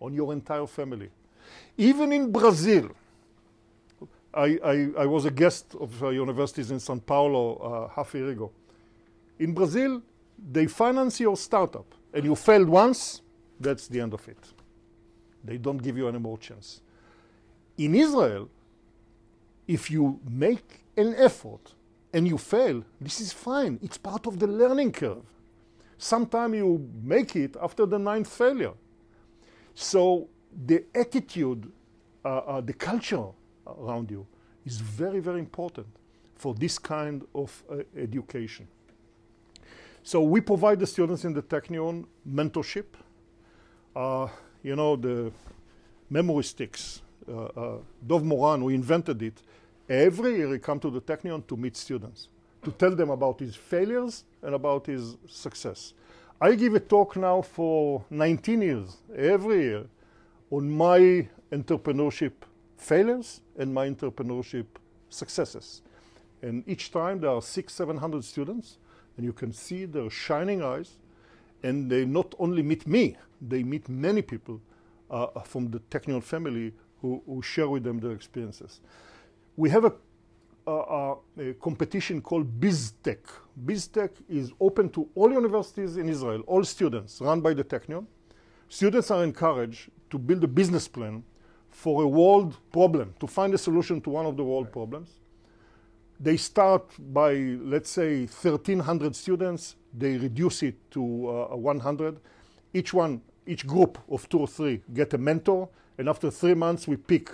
[0.00, 1.10] On your entire family.
[1.76, 2.90] Even in Brazil,
[4.32, 8.18] I, I, I was a guest of uh, universities in Sao Paulo uh, half a
[8.18, 8.50] year ago.
[9.38, 10.02] In Brazil,
[10.52, 13.22] they finance your startup, and you failed once,
[13.58, 14.38] that's the end of it.
[15.42, 16.80] They don't give you any more chance.
[17.76, 18.48] In Israel,
[19.66, 21.74] if you make an effort
[22.12, 23.78] and you fail, this is fine.
[23.82, 25.24] It's part of the learning curve.
[25.98, 28.72] Sometimes you make it after the ninth failure.
[29.74, 30.28] So
[30.66, 31.70] the attitude,
[32.24, 33.26] uh, uh, the culture
[33.66, 34.26] around you
[34.64, 35.88] is very, very important
[36.36, 38.68] for this kind of uh, education.
[40.04, 42.86] So we provide the students in the Technion mentorship.
[43.94, 44.28] Uh,
[44.62, 45.32] you know, the
[46.08, 47.02] memory sticks.
[47.28, 49.42] Uh, uh, Dov Moran, who invented it,
[49.88, 52.28] every year he comes to the Technion to meet students,
[52.62, 55.94] to tell them about his failures and about his success.
[56.40, 59.86] I give a talk now for 19 years, every year,
[60.50, 62.32] on my entrepreneurship
[62.76, 64.66] failures and my entrepreneurship
[65.10, 65.82] successes.
[66.42, 68.78] And each time there are six, 700 students,
[69.16, 70.96] and you can see their shining eyes,
[71.62, 74.60] and they not only meet me, they meet many people
[75.10, 78.80] uh, from the Technion family who, who share with them their experiences.
[79.56, 79.92] We have a,
[80.68, 83.18] a, a competition called BizTech.
[83.64, 88.06] BizTech is open to all universities in Israel, all students, run by the Technion.
[88.68, 91.22] Students are encouraged to build a business plan
[91.70, 95.10] for a world problem, to find a solution to one of the world problems.
[96.20, 99.76] They start by, let's say, 1,300 students.
[99.96, 102.18] They reduce it to uh, 100.
[102.74, 106.88] Each one, each group of two or three get a mentor, and after three months,
[106.88, 107.30] we pick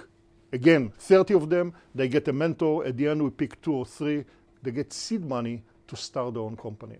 [0.55, 1.75] again 30 of them.
[1.95, 2.87] They get a mentor.
[2.87, 4.25] At the end, we pick two or three.
[4.63, 6.99] They get seed money to start their own company.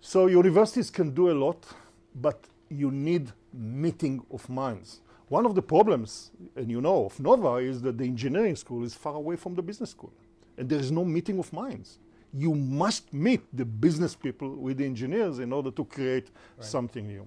[0.00, 1.66] So universities can do a lot,
[2.14, 5.00] but you need meeting of minds.
[5.28, 8.94] One of the problems, and you know, of Nova is that the engineering school is
[8.94, 10.12] far away from the business school,
[10.56, 11.98] and there is no meeting of minds.
[12.32, 16.28] You must meet the business people with the engineers in order to create
[16.60, 17.26] something new.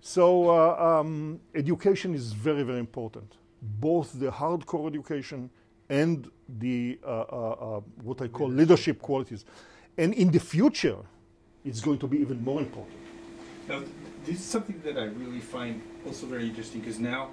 [0.00, 3.36] So uh, um, education is very, very important.
[3.80, 5.50] Both the hardcore education
[5.88, 9.44] and the uh, uh, uh, what I call leadership qualities.
[9.96, 10.98] And in the future,
[11.64, 12.98] it's going to be even more important.
[13.68, 13.82] Now,
[14.26, 17.28] this is something that I really find also very interesting because now,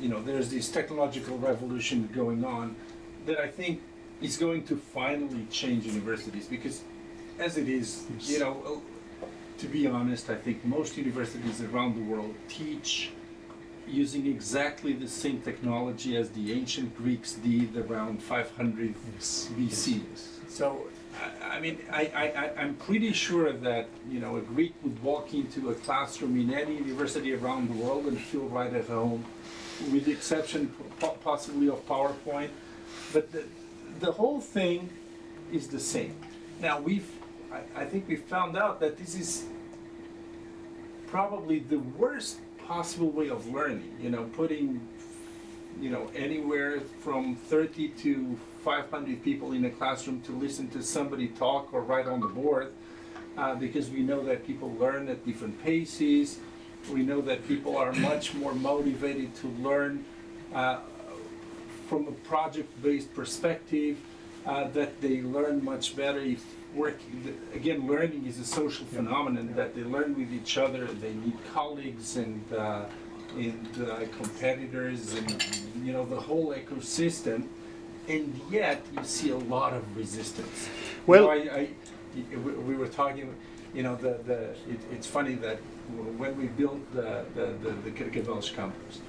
[0.00, 2.76] you know, there's this technological revolution going on
[3.26, 3.82] that I think
[4.22, 6.82] is going to finally change universities because,
[7.38, 8.82] as it is, you know,
[9.58, 13.10] to be honest, I think most universities around the world teach
[13.88, 20.02] using exactly the same technology as the ancient Greeks did around 500 BC.
[20.48, 20.86] So,
[21.42, 25.34] I, I mean, I, I, I'm pretty sure that, you know, a Greek would walk
[25.34, 29.24] into a classroom in any university around the world and feel right at home,
[29.92, 30.74] with the exception
[31.22, 32.50] possibly of PowerPoint.
[33.12, 33.44] But the,
[34.00, 34.90] the whole thing
[35.52, 36.14] is the same.
[36.60, 37.08] Now, we've,
[37.52, 39.44] I, I think we found out that this is
[41.06, 42.38] probably the worst
[42.68, 44.78] possible way of learning, you know, putting,
[45.80, 51.28] you know, anywhere from 30 to 500 people in a classroom to listen to somebody
[51.28, 52.74] talk or write on the board,
[53.38, 56.40] uh, because we know that people learn at different paces.
[56.92, 60.04] We know that people are much more motivated to learn
[60.54, 60.80] uh,
[61.88, 63.96] from a project-based perspective,
[64.44, 66.44] uh, that they learn much better if
[66.74, 67.36] working.
[67.54, 70.86] Again, learning is a social phenomenon that they learn with each other.
[70.86, 72.84] They need colleagues and uh,
[73.36, 77.46] and uh, competitors, and you know the whole ecosystem.
[78.08, 80.68] And yet, you see a lot of resistance.
[81.06, 81.68] Well- you know, I, I,
[82.36, 83.34] we we were talking.
[83.74, 84.40] You know, the the
[84.72, 85.58] it, it's funny that
[86.16, 89.00] when we built the the the, the campus,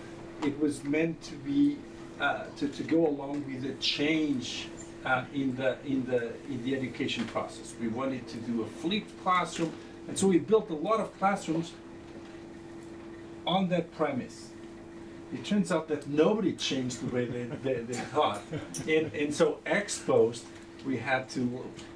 [0.44, 1.78] it was meant to be
[2.20, 4.68] uh, to, to go along with the change
[5.06, 7.74] uh, in the in the in the education process.
[7.80, 9.72] We wanted to do a flipped classroom,
[10.08, 11.72] and so we built a lot of classrooms
[13.48, 14.50] on that premise.
[15.34, 18.42] It turns out that nobody changed the way they, they, they thought,
[18.88, 20.46] and and so exposed,
[20.86, 21.42] we had to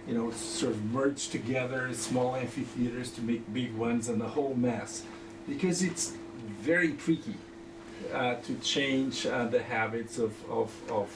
[0.07, 4.53] you know sort of merge together small amphitheaters to make big ones and the whole
[4.53, 5.03] mess,
[5.47, 6.13] because it's
[6.61, 7.35] very tricky
[8.13, 11.09] uh, to change uh, the habits of of of.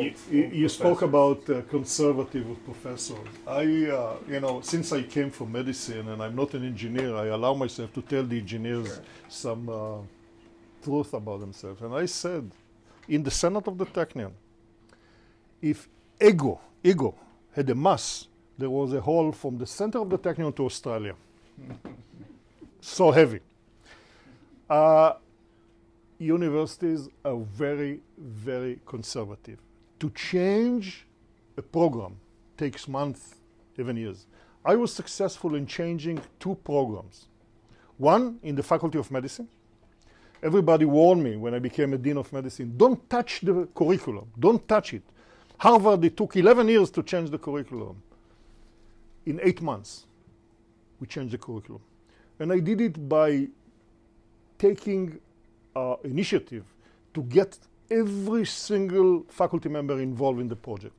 [0.00, 3.18] You, you, you spoke about uh, conservative professors.
[3.46, 7.26] I, uh, you know, since I came from medicine and I'm not an engineer, I
[7.26, 9.04] allow myself to tell the engineers Sure.
[9.28, 9.98] some uh,
[10.82, 11.82] truth about themselves.
[11.82, 12.50] And I said,
[13.08, 14.32] in the Senate of the Technion,
[15.60, 15.88] if
[16.20, 17.14] ego, ego
[17.54, 21.14] had a mass, there was a hole from the center of the Technion to Australia.
[22.80, 23.40] so heavy.
[24.70, 25.14] Uh,
[26.18, 29.58] universities are very, very conservative.
[30.02, 31.06] To change
[31.56, 32.16] a program
[32.56, 33.36] takes months,
[33.78, 34.26] even years.
[34.64, 37.26] I was successful in changing two programs.
[37.98, 39.46] One in the Faculty of Medicine.
[40.42, 44.66] Everybody warned me when I became a Dean of Medicine don't touch the curriculum, don't
[44.66, 45.04] touch it.
[45.58, 48.02] Harvard, it took 11 years to change the curriculum.
[49.24, 50.06] In eight months,
[50.98, 51.82] we changed the curriculum.
[52.40, 53.46] And I did it by
[54.58, 55.20] taking
[55.76, 56.64] uh, initiative
[57.14, 57.56] to get
[57.92, 60.96] every single faculty member involved in the project.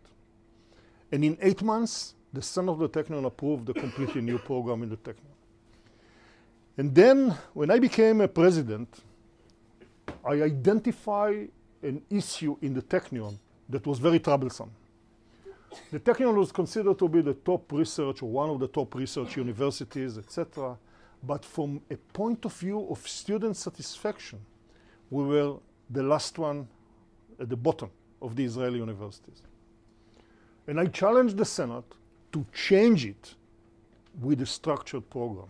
[1.12, 4.90] And in eight months, the Senate of the Technion approved a completely new program in
[4.90, 5.34] the Technion.
[6.78, 8.90] And then, when I became a president,
[10.26, 11.50] I identified
[11.82, 13.38] an issue in the Technion
[13.70, 14.72] that was very troublesome.
[15.92, 19.38] The Technion was considered to be the top research or one of the top research
[19.38, 20.78] universities, etc.
[21.22, 24.40] But from a point of view of student satisfaction,
[25.10, 25.58] we were
[25.90, 26.68] the last one
[27.44, 27.92] at the bottom
[28.22, 29.44] of the Israeli universities.
[30.66, 31.84] And I challenged the Senate
[32.32, 33.36] to change it
[34.22, 35.50] with a structured program.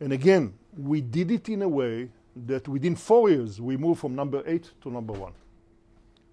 [0.00, 2.10] And again, we did it in a way
[2.48, 5.32] that within four years we moved from number eight to number one.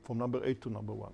[0.04, 1.14] From number eight to number one.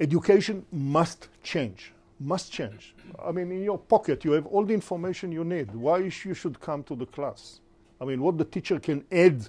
[0.00, 1.92] Education must change.
[2.18, 2.96] Must change.
[3.24, 5.72] I mean, in your pocket, you have all the information you need.
[5.72, 7.60] Why you should come to the class?
[8.00, 9.48] I mean, what the teacher can add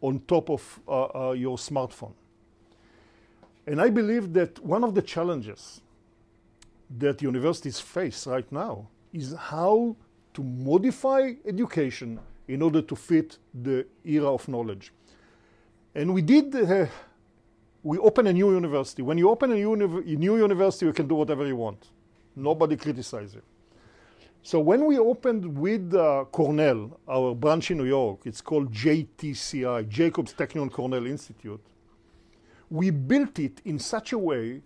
[0.00, 2.12] on top of uh, uh, your smartphone.
[3.66, 5.80] And I believe that one of the challenges
[6.98, 9.96] that universities face right now is how
[10.34, 14.92] to modify education in order to fit the era of knowledge.
[15.94, 16.86] And we did, uh,
[17.82, 19.02] we opened a new university.
[19.02, 21.88] When you open a, uni- a new university, you can do whatever you want.
[22.34, 23.42] Nobody criticizes you.
[24.42, 29.88] So when we opened with uh, Cornell, our branch in New York, it's called JTCI,
[29.88, 31.60] Jacobs Technion Cornell Institute,
[32.70, 34.62] we built it in such a way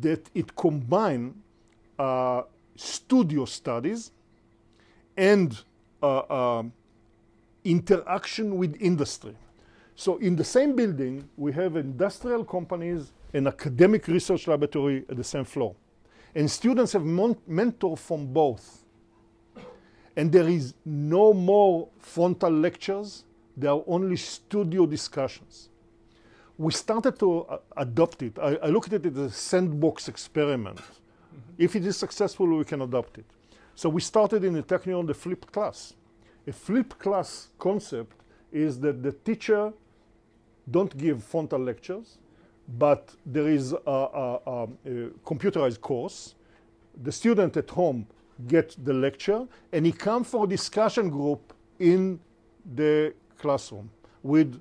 [0.00, 1.34] that it combined
[1.98, 2.42] uh,
[2.76, 4.10] studio studies
[5.16, 5.62] and
[6.02, 6.22] uh,
[6.58, 6.72] um
[7.64, 9.34] interaction with industry.
[9.96, 15.24] So in the same building, we have industrial companies and academic research laboratory at the
[15.24, 15.74] same floor.
[16.34, 18.83] And students have mentor from both.
[20.16, 23.24] And there is no more frontal lectures,
[23.56, 25.68] there are only studio discussions.
[26.56, 28.38] We started to uh, adopt it.
[28.38, 30.80] I, I look at it as a sandbox experiment.
[31.58, 33.24] If it is successful, we can adopt it.
[33.74, 35.94] So we started in the Technion the flipped class.
[36.46, 38.16] A flipped class concept
[38.52, 39.72] is that the teacher
[40.70, 42.18] don't give frontal lectures,
[42.78, 44.68] but there is a, a, a, a
[45.26, 46.34] computerized course.
[47.02, 48.06] The student at home
[48.46, 52.20] get the lecture, and he come for a discussion group in
[52.74, 53.90] the classroom
[54.22, 54.60] with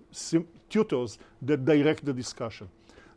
[0.69, 2.67] tutors that direct the discussion.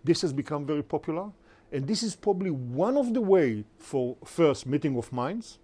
[0.04, 1.30] This has become very popular,
[1.72, 5.58] and this is probably one of the way for first meeting of minds,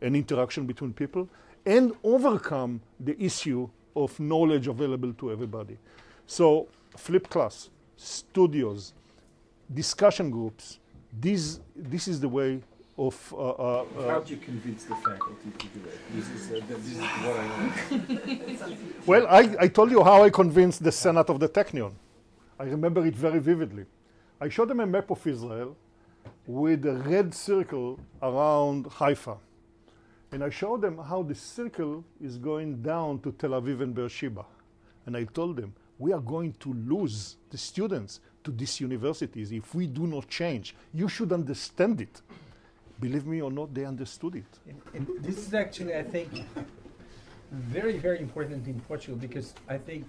[0.00, 1.28] and interaction between people,
[1.66, 5.78] and overcome the issue of knowledge available to everybody.
[6.26, 8.92] So, flipped class, studios,
[9.72, 10.78] discussion groups,
[11.20, 12.60] these, this is the way
[12.98, 13.34] of.
[13.36, 15.98] Uh, uh, uh, How do you convince the faculty to do it?
[16.14, 17.46] This is, uh, this is what I
[18.68, 19.06] want.
[19.06, 21.92] well, I, I told you how I convinced the Senate of the Technion.
[22.58, 23.84] I remember it very vividly.
[24.40, 25.76] I showed them a map of Israel
[26.46, 29.36] with a red circle around Haifa.
[30.32, 34.44] And I showed them how the circle is going down to Tel Aviv and Beersheba.
[35.06, 39.74] And I told them, we are going to lose the students to these universities if
[39.74, 40.74] we do not change.
[40.92, 42.20] You should understand it.
[43.00, 44.58] Believe me or not, they understood it.
[44.68, 46.46] And, and this is actually, I think,
[47.50, 50.06] very, very important in Portugal because I think,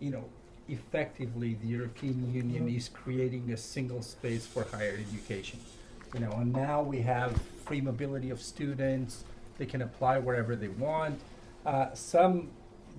[0.00, 0.24] you know,
[0.68, 5.60] effectively the European Union is creating a single space for higher education.
[6.14, 9.24] You know, and now we have free mobility of students.
[9.58, 11.20] They can apply wherever they want.
[11.64, 12.48] Uh, some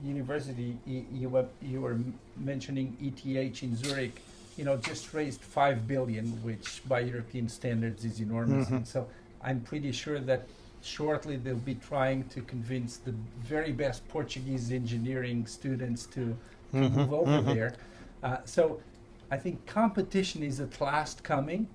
[0.04, 1.98] university, you were, you were
[2.36, 4.22] mentioning ETH in Zurich,
[4.58, 8.70] you know, just raised five billion, which by European standards is enormous.
[8.70, 9.08] And so
[9.42, 10.48] I'm pretty sure that
[10.82, 16.36] shortly they'll be trying to convince the very best Portuguese engineering students to,
[16.72, 16.96] to mm-hmm.
[16.96, 17.54] move over mm-hmm.
[17.54, 17.76] there.
[18.24, 18.82] Uh, so
[19.30, 21.68] I think competition is at last coming.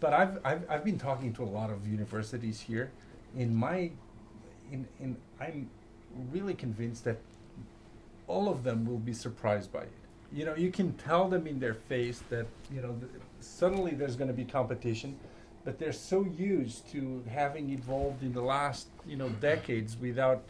[0.00, 2.90] But I've, I've, I've been talking to a lot of universities here.
[3.36, 3.90] In my,
[4.72, 5.68] in, in, I'm
[6.32, 7.18] really convinced that
[8.26, 9.99] all of them will be surprised by it.
[10.32, 13.10] You know, you can tell them in their face that, you know, th-
[13.40, 15.16] suddenly there's going to be competition,
[15.64, 20.42] but they're so used to having evolved in the last, you know, decades without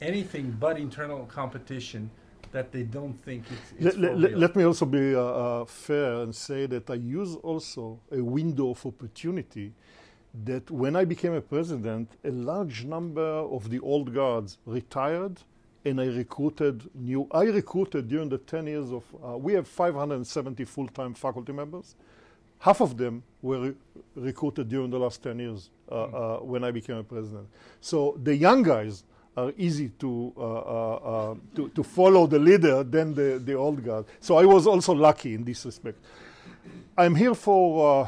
[0.00, 2.10] anything but internal competition
[2.52, 4.38] that they don't think it's, it's Let, let- for let- real.
[4.38, 8.70] let me also be uh, uh, fair and say that I use also a window
[8.70, 9.72] of opportunity
[10.44, 13.22] that when I became a president, a large number
[13.56, 15.40] of the old guards retired
[15.86, 17.28] and I recruited new.
[17.30, 21.94] I recruited during the 10 years of, uh, we have 570 full time faculty members.
[22.58, 23.74] Half of them were re-
[24.16, 27.46] recruited during the last 10 years uh, uh, when I became a president.
[27.80, 29.04] So the young guys
[29.36, 33.84] are easy to, uh, uh, uh, to, to follow the leader than the, the old
[33.84, 34.06] guard.
[34.20, 35.98] So I was also lucky in this respect.
[36.98, 38.06] I'm here for,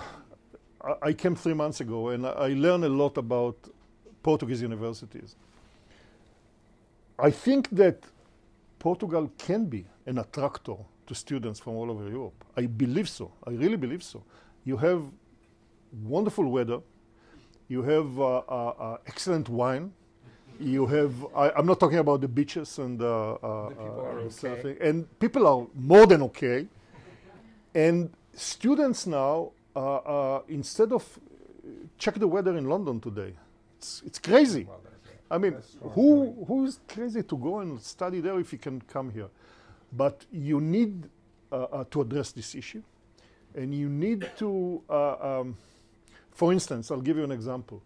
[0.82, 3.56] uh, I- came three months ago and I I learned a lot about
[4.22, 5.36] Portuguese universities.
[7.18, 8.04] I think that
[8.78, 12.44] Portugal can be an attractor to students from all over Europe.
[12.56, 13.32] I believe so.
[13.46, 14.22] I really believe so.
[14.64, 15.02] You have
[16.04, 16.80] wonderful weather.
[17.68, 19.92] You have uh, uh, uh, excellent wine.
[20.60, 21.12] You have.
[21.34, 24.76] I, I'm not talking about the beaches and uh, uh, The people uh, are okay.
[24.80, 26.66] And people are more than okay.
[27.74, 31.04] And students now, uh, uh, instead of
[31.98, 33.34] check the weather in London today,
[33.76, 34.64] it's, it's crazy.
[34.64, 34.80] Well.
[35.30, 39.10] I mean, who who is crazy to go and study there if he can come
[39.10, 39.28] here?
[39.92, 41.08] But you need
[41.52, 42.82] uh, uh, to address this issue,
[43.54, 44.82] and you need to.
[44.88, 45.56] Uh, um,
[46.32, 47.82] for instance, I'll give you an example.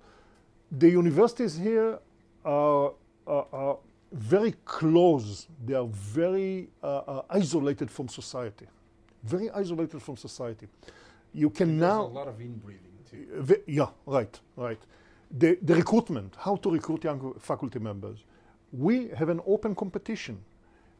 [0.71, 1.99] The universities here
[2.45, 2.93] are,
[3.27, 3.77] are, are
[4.13, 5.47] very close.
[5.65, 8.67] They are very uh, uh, isolated from society.
[9.25, 10.69] Very isolated from society.
[11.33, 12.03] You can There's now.
[12.03, 13.63] a lot of inbreeding too.
[13.67, 14.79] Yeah, right, right.
[15.33, 18.25] The, the recruitment, how to recruit young faculty members.
[18.73, 20.45] We have an open competition,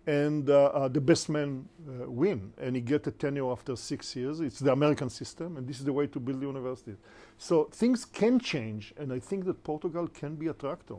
[0.07, 4.17] and uh, uh, the best man uh, win, and he get a tenure after six
[4.17, 4.41] years.
[4.41, 6.97] It's the American system, and this is the way to build the universities.
[7.39, 10.97] So things can change, and I think that Portugal can be attractor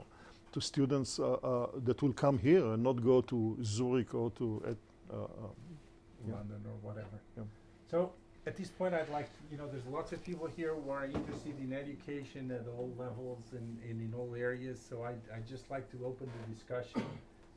[0.53, 4.77] to students uh, uh, that will come here and not go to Zurich or to.
[5.11, 5.27] Uh, uh,
[6.27, 6.35] Yeah.
[6.35, 7.19] London or whatever.
[7.37, 7.43] Yeah.
[7.91, 8.13] So
[8.45, 11.57] At this point, I'd like, you know, there's lots of people here who are interested
[11.59, 15.89] in education at all levels and, and in all areas, so I, I'd just like
[15.91, 16.99] to open the discussion,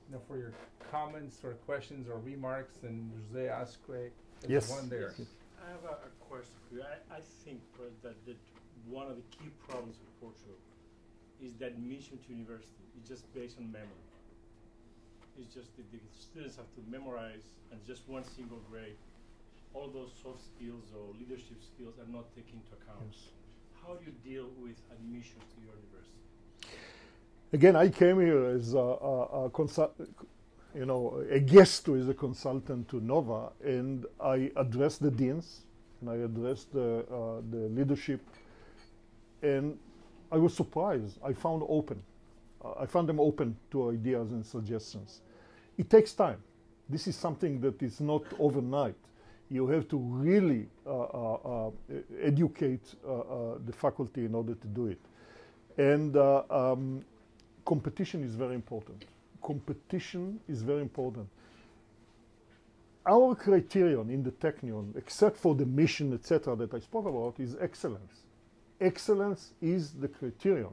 [0.07, 0.53] you know, for your
[0.93, 4.71] comments or questions or remarks, and Jose Asque, uh, Yes.
[4.71, 5.13] one there.
[5.59, 6.83] I have a, a question for you.
[6.83, 8.37] I, I think Fred, that, that
[8.87, 10.55] one of the key problems with Portugal
[11.43, 14.07] is that admission to university is just based on memory.
[15.37, 18.95] It's just that the students have to memorize and just one single grade.
[19.77, 23.15] All those soft skills or leadership skills are not taken into account.
[23.83, 26.79] How do you deal with admissions to your university?
[27.53, 29.95] Again, I came here as a, a, a consult,
[30.75, 35.61] you know, a guest who is a consultant to Nova, and I addressed the deans,
[36.01, 38.23] and I addressed the, uh, the leadership,
[39.43, 39.79] and
[40.33, 41.19] I was surprised.
[41.23, 42.03] I found open.
[42.65, 45.21] Uh, I found them open to ideas and suggestions.
[45.77, 46.43] It takes time.
[46.89, 48.97] This is something that is not overnight.
[49.51, 51.71] You have to really uh, uh, uh,
[52.21, 55.01] educate uh, the faculty in order to do it.
[55.79, 57.05] And um,
[57.65, 59.05] competition is very important.
[59.43, 61.29] Competition is very important.
[63.07, 67.57] Our criterion in the Technion, except for the mission, etc., that I spoke about, is
[67.61, 68.23] excellence.
[68.81, 70.73] Excellence is the criterion.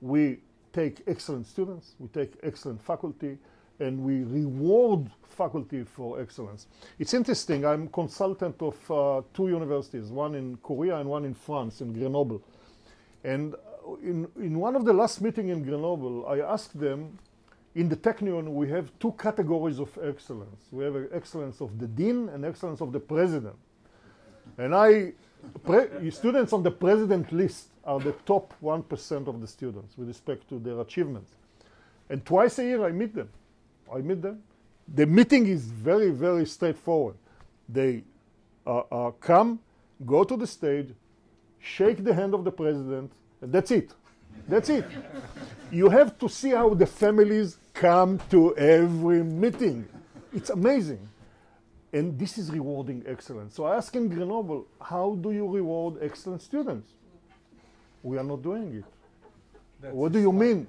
[0.00, 0.38] We
[0.72, 3.36] take excellent students, we take excellent faculty,
[3.80, 6.66] and we reward faculty for excellence.
[6.98, 11.80] It's interesting, I'm consultant of uh, two universities, one in Korea and one in France,
[11.80, 12.42] in Grenoble.
[13.24, 17.18] And uh, in, in one of the last meeting in Grenoble, I asked them,
[17.74, 20.64] in the Technion, we have two categories of excellence.
[20.72, 23.54] We have excellence of the dean and excellence of the president.
[24.56, 25.12] And I,
[26.10, 30.58] students on the president list are the top 1% of the students with respect to
[30.58, 31.36] their achievements.
[32.10, 33.28] And twice a year I meet them.
[33.94, 34.42] I meet them.
[34.94, 37.16] The meeting is very, very straightforward.
[37.68, 38.04] They
[38.66, 39.60] uh, uh, come,
[40.04, 40.94] go to the stage,
[41.60, 43.92] shake the hand of the president, and that's it.
[44.48, 44.84] That's it.
[45.70, 49.86] you have to see how the families come to every meeting.
[50.34, 51.06] It's amazing.
[51.92, 53.54] And this is rewarding excellence.
[53.54, 56.90] So I asked in Grenoble, how do you reward excellent students?
[58.02, 58.84] We are not doing it.
[59.80, 60.66] That's What do you mean?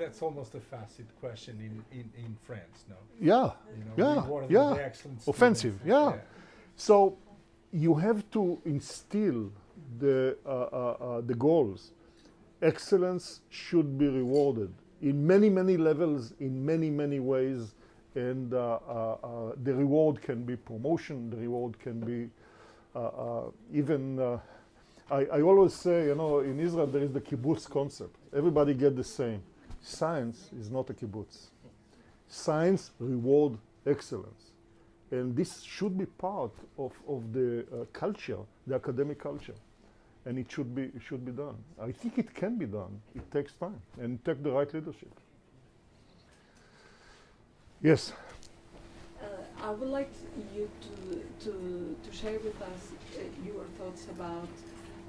[0.00, 2.96] That's almost a facet question in, in, in France, no?
[3.20, 4.88] Yeah, You know, yeah, yeah.
[5.28, 5.84] Offensive, students.
[5.84, 6.16] yeah.
[6.76, 7.18] So
[7.70, 9.52] you have to instill
[9.98, 11.92] the, uh, uh, uh, the goals.
[12.62, 14.72] Excellence should be rewarded
[15.02, 17.74] in many, many levels, in many, many ways.
[18.14, 22.28] And uh, uh, uh, the reward can be promotion, the reward can be
[22.94, 23.42] uh, uh,
[23.72, 24.18] even.
[24.18, 24.38] Uh,
[25.10, 28.16] I, I always say, you know, in Israel there is the kibbutz concept.
[28.34, 29.42] Everybody get the same.
[29.82, 31.48] Science is not a kibbutz.
[32.28, 34.52] Science reward excellence.
[35.10, 39.54] And this should be part of, of the uh, culture, the academic culture.
[40.26, 41.56] And it should be, it should be done.
[41.82, 43.00] I think it can be done.
[43.16, 45.12] It takes time and take the right leadership.
[47.82, 48.12] Yes.
[49.20, 49.26] Uh,
[49.64, 50.12] I would like
[50.54, 54.48] you to, to, to share with us uh, your thoughts about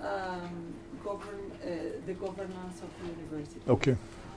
[0.02, 1.68] um, govern, uh,
[2.08, 3.62] the governance of the university.
[3.68, 3.96] Okay.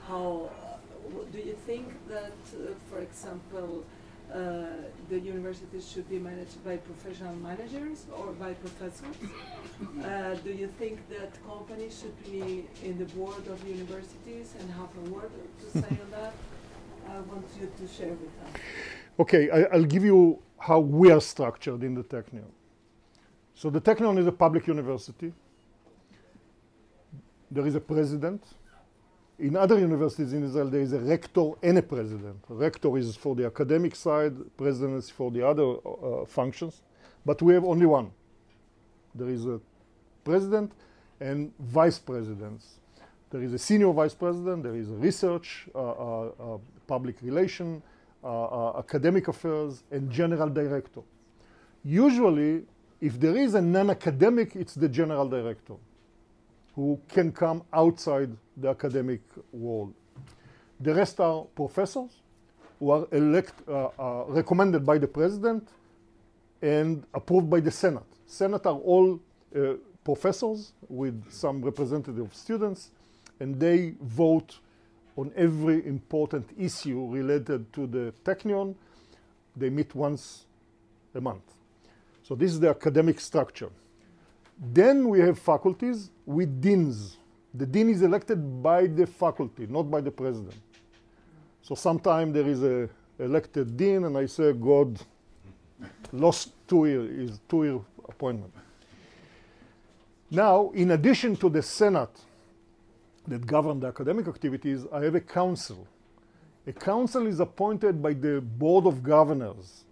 [0.08, 3.84] How uh, do you think that, uh, for example,
[4.32, 4.64] uh,
[5.08, 9.16] the universities should be managed by professional managers or by professors?
[10.44, 15.10] Do you think that companies should be in the board of universities and have a
[15.10, 15.30] word
[15.60, 16.34] to say on that?
[17.08, 18.60] I want you to share with us.
[19.18, 22.50] Okay, I, I'll give you how we are structured in the Technion.
[23.54, 25.32] So the Technion is a public university.
[27.50, 28.42] There is a president.
[29.38, 32.36] In other universities in Israel, there is a rector and a president.
[32.48, 36.82] A Rector is for the academic side, president is for the other uh, functions,
[37.26, 38.12] but we have only one.
[39.12, 39.60] There is a
[40.22, 40.70] president
[41.20, 42.78] and vice presidents.
[43.30, 47.82] There is a senior vice president, there is a research, uh, uh, uh, public relation,
[48.22, 51.00] uh, uh, academic affairs, and general director.
[51.82, 52.62] Usually,
[53.00, 55.74] if there is a non-academic, it's the general director
[56.74, 59.20] who can come outside the academic
[59.52, 59.94] world.
[60.80, 62.10] The rest are professors
[62.78, 65.68] who are elect, uh, uh, recommended by the president
[66.60, 68.02] and approved by the Senate.
[68.26, 69.20] Senate are all
[69.54, 72.90] uh, professors with some representative students,
[73.40, 74.58] and they vote
[75.16, 78.74] on every important issue related to the Technion.
[79.56, 80.46] They meet once
[81.14, 81.44] a month.
[82.22, 83.70] So this is the academic structure.
[84.58, 87.18] Then we have faculties with deans.
[87.54, 90.54] The dean is elected by the faculty, not by the president.
[91.62, 92.88] So sometimes there is a
[93.18, 95.00] elected dean, and I say, God
[96.12, 98.52] lost two year two year appointment.
[100.30, 102.20] Now, in addition to the Senate
[103.26, 105.86] that govern the academic activities, I have a council.
[106.66, 109.84] A council is appointed by the board of governors.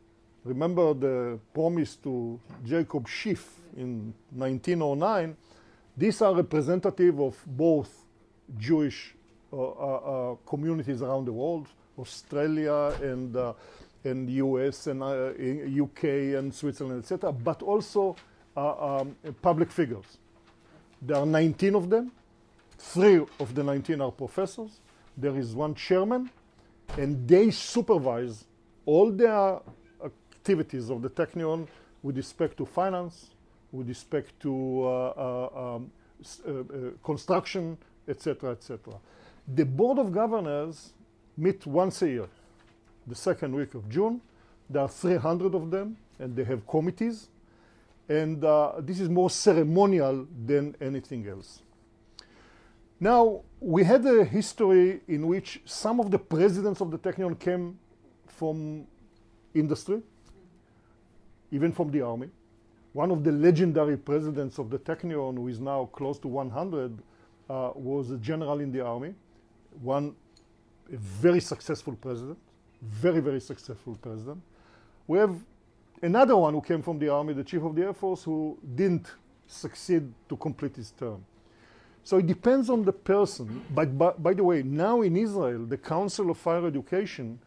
[0.45, 5.37] Remember the promise to Jacob Schiff in 1909?
[5.97, 8.05] These are representative of both
[8.59, 9.15] Jewish
[9.53, 13.53] uh, uh, uh, communities around the world, Australia and, uh,
[14.05, 16.05] and US and uh, UK
[16.39, 18.17] and Switzerland, etc., but also
[18.57, 20.19] uh, um, public figures.
[21.01, 22.11] There are 19 of them.
[22.79, 24.81] Three of the 19 are professors.
[25.17, 26.31] There is one chairman,
[26.99, 28.45] and they supervise
[28.87, 29.61] all the
[30.43, 31.69] activities of the Technion
[32.03, 33.31] with respect to finance,
[33.71, 35.91] with respect to uh, uh, um,
[36.45, 36.65] uh, uh,
[37.05, 37.79] construction,
[38.09, 38.95] etc., etc.
[39.55, 40.95] The board of governors
[41.37, 42.29] meet once a year,
[43.07, 44.21] the second week of June.
[44.69, 47.29] There are 300 of them, and they have committees.
[48.09, 51.63] And uh, this is more ceremonial than anything else.
[52.99, 57.79] Now, we had a history in which some of the presidents of the Technion came
[58.27, 58.87] from
[59.55, 60.03] industry,
[61.53, 62.29] even from the army.
[62.93, 66.99] One of the legendary presidents of the Technion, who is now close to 100,
[67.49, 69.15] uh, was a general in the army.
[69.81, 70.15] One
[70.93, 72.39] a very successful president,
[72.83, 74.43] very, very successful president.
[75.07, 75.37] We have
[76.03, 79.11] another one who came from the army, the chief of the Air Force, who didn't
[79.47, 81.25] succeed to complete his term.
[82.05, 83.65] So it depends on the person.
[83.71, 87.39] But by, by the way, now in Israel, the Council of Higher Education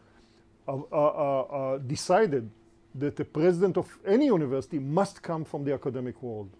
[0.66, 2.50] uh, uh, uh, uh, decided
[2.98, 6.50] that the president of any university must come from the academic world.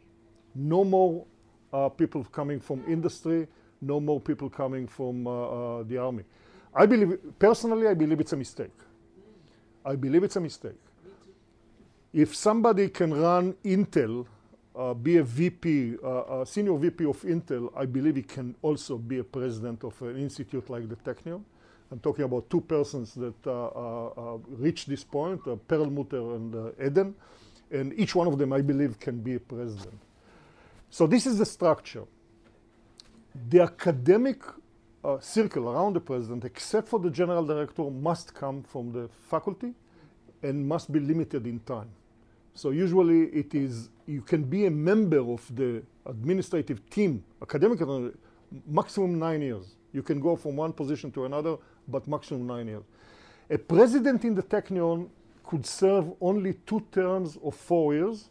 [0.55, 1.25] No more
[1.73, 3.47] uh, people coming from industry,
[3.81, 6.25] no more people coming from uh, uh, the army.
[6.75, 8.73] I believe, personally, I believe it's a mistake.
[9.85, 10.81] I believe it's a mistake.
[12.13, 14.27] If somebody can run Intel,
[14.75, 18.99] uh, be a VP, uh, a senior VP of Intel, I believe he can also
[18.99, 21.43] be a president of an institute like the Technion.
[21.91, 26.73] I'm talking about two persons that uh, uh, uh, reached this point, uh, Perlmutter and
[26.85, 27.15] Eden,
[27.71, 29.99] and each one of them, I believe, can be a president.
[30.91, 32.05] So this is the structure.
[33.51, 34.43] The academic
[35.21, 39.75] circle around the president, except for the general director, must come from the faculty
[40.43, 41.91] and must be limited in time.
[42.55, 47.81] So usually it is you can be a member of the administrative team, academic,
[48.67, 49.77] maximum nine years.
[49.93, 51.57] You can go from one position to another,
[51.89, 52.83] but maximum nine years.
[53.51, 55.09] A president in the Technion
[55.45, 58.29] could serve only two terms of four years.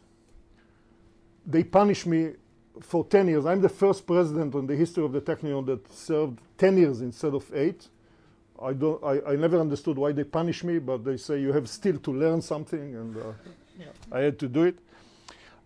[1.46, 2.32] They punish me
[2.80, 3.46] for 10 years.
[3.46, 7.34] I'm the first president in the history of the Technion that served 10 years instead
[7.34, 7.88] of eight.
[8.60, 11.68] I, don't, I, I never understood why they punish me, but they say you have
[11.68, 13.20] still to learn something, and uh,
[14.12, 14.78] I had to do it.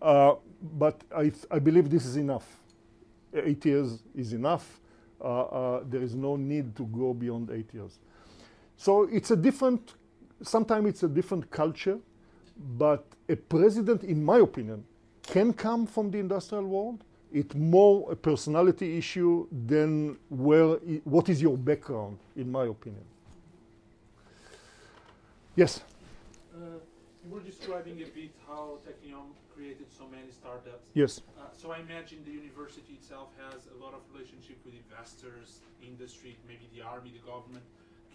[0.01, 0.35] Uh,
[0.77, 2.57] but I, th- I believe this is enough.
[3.33, 4.80] Eight years is enough.
[5.23, 7.99] Uh, uh, there is no need to go beyond eight years.
[8.75, 9.93] So it's a different,
[10.41, 11.99] sometimes it's a different culture,
[12.77, 14.83] but a president, in my opinion,
[15.21, 17.03] can come from the industrial world.
[17.31, 23.05] It's more a personality issue than where, what is your background, in my opinion.
[25.55, 25.81] Yes?
[26.53, 26.79] Uh,
[27.23, 30.89] you were describing a bit how Technion created so many startups.
[30.93, 31.21] Yes.
[31.37, 36.35] Uh, so I imagine the university itself has a lot of relationship with investors, industry,
[36.47, 37.63] maybe the army, the government.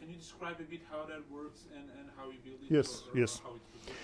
[0.00, 2.74] Can you describe a bit how that works and, and how you build it?
[2.74, 3.40] Yes, or, or yes.
[3.44, 4.00] How it's produced?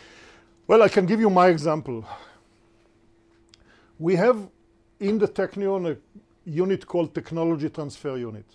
[0.69, 2.05] Well, I can give you my example.
[3.99, 4.39] We have
[5.01, 5.97] in the Technion a
[6.45, 8.47] unit called Technology Transfer Unit.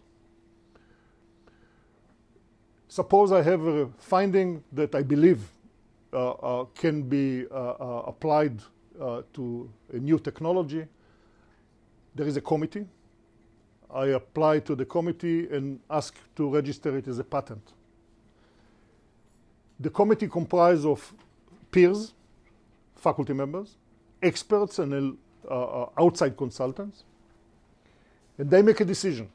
[2.88, 5.41] Suppose I have a finding that I believe
[6.13, 8.61] uh, uh, can be uh, uh, applied
[9.01, 10.85] uh, to a new technology.
[12.15, 12.85] There is a committee.
[13.93, 17.73] I apply to the committee and ask to register it as a patent.
[19.79, 21.13] The committee comprises of
[21.71, 22.13] peers,
[22.95, 23.75] faculty members,
[24.21, 25.17] experts, and
[25.49, 27.03] uh, uh, outside consultants,
[28.37, 29.29] and they make a decision.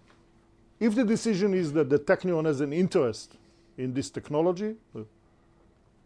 [0.80, 3.36] If the decision is that the Technion has an interest
[3.78, 4.74] in this technology,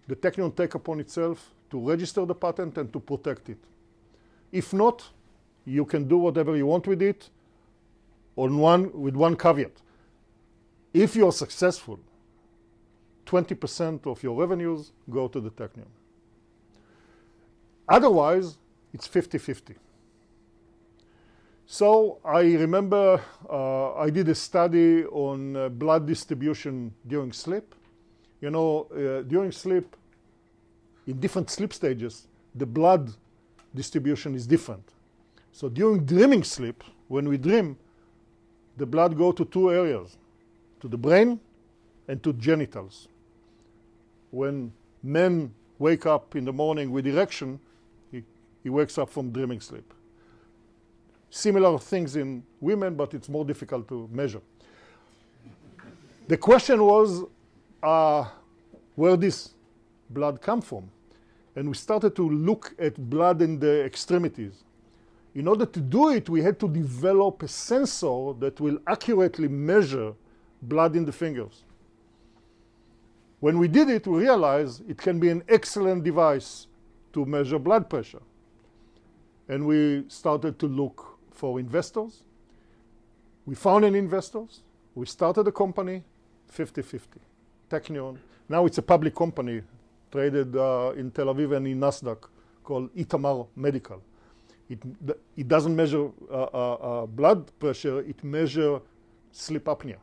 [0.07, 3.59] the, Technion take upon itself to register the patent and to protect it.
[4.53, 5.09] If not,
[5.65, 7.29] you can do whatever you want with it,
[8.37, 9.73] on one with one caveat.
[10.93, 11.99] If you are successful,
[13.27, 15.89] 20% of your revenues go to the Technion.
[17.89, 18.59] Otherwise,
[18.93, 19.75] it's 50 50.
[21.67, 27.75] So I remember uh, I did a study on uh, blood distribution during sleep.
[28.41, 29.97] You know, uh, during sleep,
[31.07, 33.13] in different sleep stages, the blood
[33.75, 34.83] distribution is different.
[35.53, 37.77] So during dreaming sleep, when we dream,
[38.77, 40.17] the blood go to two areas,
[40.81, 41.41] to the brain
[42.09, 43.09] and to genitals.
[44.31, 47.61] When men wake up in the morning with erection,
[48.11, 48.23] he,
[48.63, 49.95] he wakes up from dreaming sleep.
[51.31, 54.41] Similar things in women, but it's more difficult to measure.
[56.29, 57.23] The question was
[57.83, 58.25] uh,
[58.95, 59.51] where this
[60.11, 60.91] blood come from?
[61.57, 64.63] And we started to look at blood in the extremities.
[65.35, 70.13] In order to do it, we had to develop a sensor that will accurately measure
[70.63, 71.65] blood in the fingers.
[73.41, 76.67] When we did it, we realized it can be an excellent device
[77.13, 78.23] to measure blood pressure.
[79.49, 82.23] And we started to look for investors.
[83.47, 84.61] We found an investors.
[84.95, 86.03] We started a company,
[86.55, 87.01] 50-50,
[87.71, 88.19] Technion.
[88.49, 89.63] Now it's a public company
[90.17, 92.29] traded uh, in Tel Aviv and in Nasdaq
[92.65, 94.01] called Itamar Medical.
[94.71, 94.79] It,
[95.37, 98.81] it doesn't measure uh, uh, uh, blood pressure, it measures
[99.31, 99.99] sleep apnea.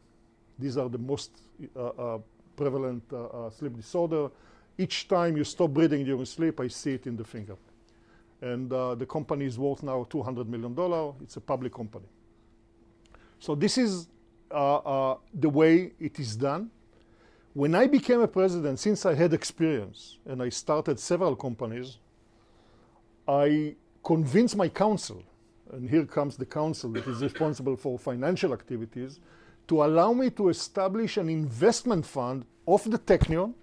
[0.59, 1.31] These are the most
[1.75, 2.19] uh,
[2.55, 3.03] prevalent
[3.57, 4.29] sleep disorder.
[4.77, 7.55] Each time you stop breathing during sleep, I see it in the finger.
[8.41, 10.75] And the company is worth now $200 million.
[11.23, 12.05] It's a public company.
[13.39, 14.07] So this is
[14.51, 16.69] the way it is done.
[17.53, 21.99] When I became a president, since I had experience and I started several companies,
[23.27, 25.23] I convinced my council,
[25.71, 29.19] and here comes the council that is responsible for financial activities,
[29.67, 33.53] to allow me to establish an investment fund of the Technion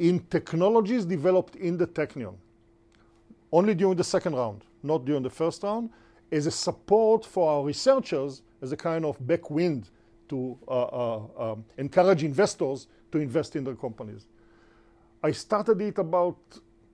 [0.00, 2.34] in technologies developed in the Technion.
[3.52, 5.90] Only during the second round, not during the first round,
[6.32, 9.90] as a support for our researchers, as a kind of backwind
[10.28, 14.26] to uh, uh, um, encourage investors to invest in their companies.
[15.22, 16.38] I started it about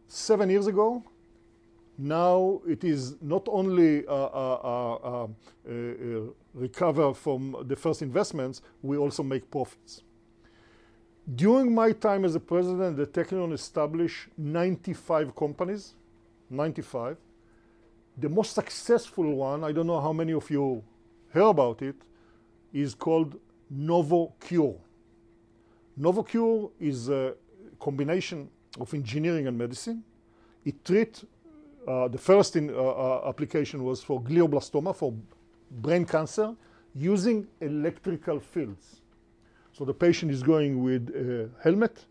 [0.08, 1.02] seven years ago.
[1.98, 8.96] Now it is not only uh, uh, uh, um, recover from the first investments, we
[8.96, 10.02] also make profits.
[11.34, 15.94] During my time as a president, the Technion established 95 companies,
[16.50, 17.16] 95.
[18.18, 20.82] The most successful one, I don't know how many of you
[21.32, 21.94] hear about it,
[22.72, 23.38] is called
[23.72, 24.76] NovoCure.
[26.01, 27.34] NovoCure is a
[27.78, 28.49] combination
[28.80, 30.03] of engineering and medicine.
[30.64, 31.24] It treats,
[31.86, 35.14] uh, the first in, uh, uh, application was for glioblastoma, for
[35.70, 36.55] brain cancer,
[36.95, 39.03] using electrical fields.
[39.72, 42.07] So the patient is going with a helmet,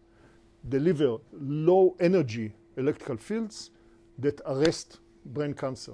[0.68, 3.72] deliver low energy electrical fields
[4.20, 5.94] that arrest brain cancer.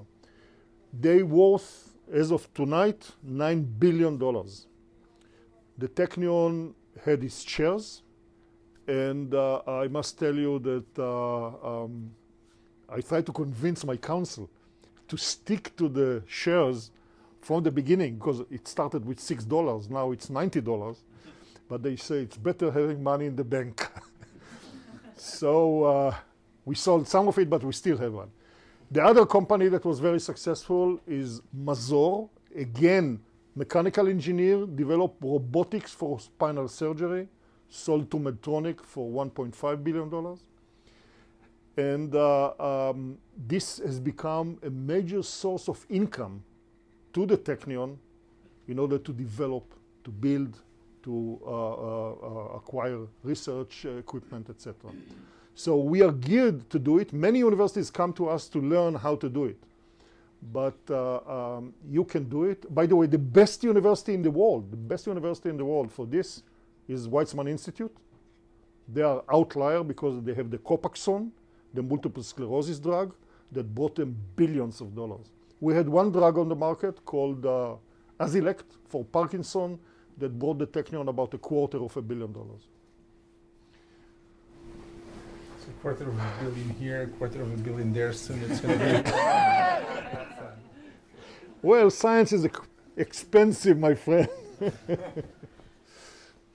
[1.00, 4.18] They worth, as of tonight, $9 billion.
[5.78, 6.74] The Technion
[7.04, 8.04] had its shares,
[8.88, 12.12] and uh, I must tell you that uh, um,
[12.90, 14.50] I tried to convince my council
[15.08, 16.92] to stick to the shares
[17.42, 21.04] from the beginning because it started with six dollars, now it's ninety dollars.
[21.70, 23.86] But they say it's better having money in the bank.
[25.18, 26.16] so uh,
[26.64, 28.30] we sold some of it, but we still have one.
[28.90, 32.30] The other company that was very successful is Mazor.
[32.56, 33.20] Again,
[33.58, 37.28] mechanical engineer, developed robotics for spinal surgery,
[37.70, 40.38] sold to Medtronic for $1.5 billion.
[41.76, 46.44] And uh, um, this has become a major source of income
[47.14, 47.98] to the Technion
[48.68, 50.60] in order to develop, to build,
[51.04, 54.92] to uh, uh, uh acquire research equipment, etc.
[55.56, 57.14] So we are geared to do it.
[57.14, 59.58] Many universities come to us to learn how to do it
[60.42, 62.74] but uh, um, you can do it.
[62.74, 65.92] By the way, the best university in the world, the best university in the world
[65.92, 66.44] for this
[66.88, 67.96] is Weizmann Institute.
[68.88, 71.32] They are outlier because they have the Copaxone,
[71.74, 73.14] the multiple sclerosis drug
[73.52, 75.32] that brought them billions of dollars.
[75.60, 77.76] We had one drug on the market called uh,
[78.20, 79.80] Azilect for Parkinson
[80.18, 82.68] that brought the Technion about a quarter of a billion dollars.
[85.68, 88.14] A quarter of a billion here, a quarter of a billion there.
[88.14, 89.12] Soon it's going to be.
[91.62, 92.48] well, science is
[92.96, 94.30] expensive, my friend.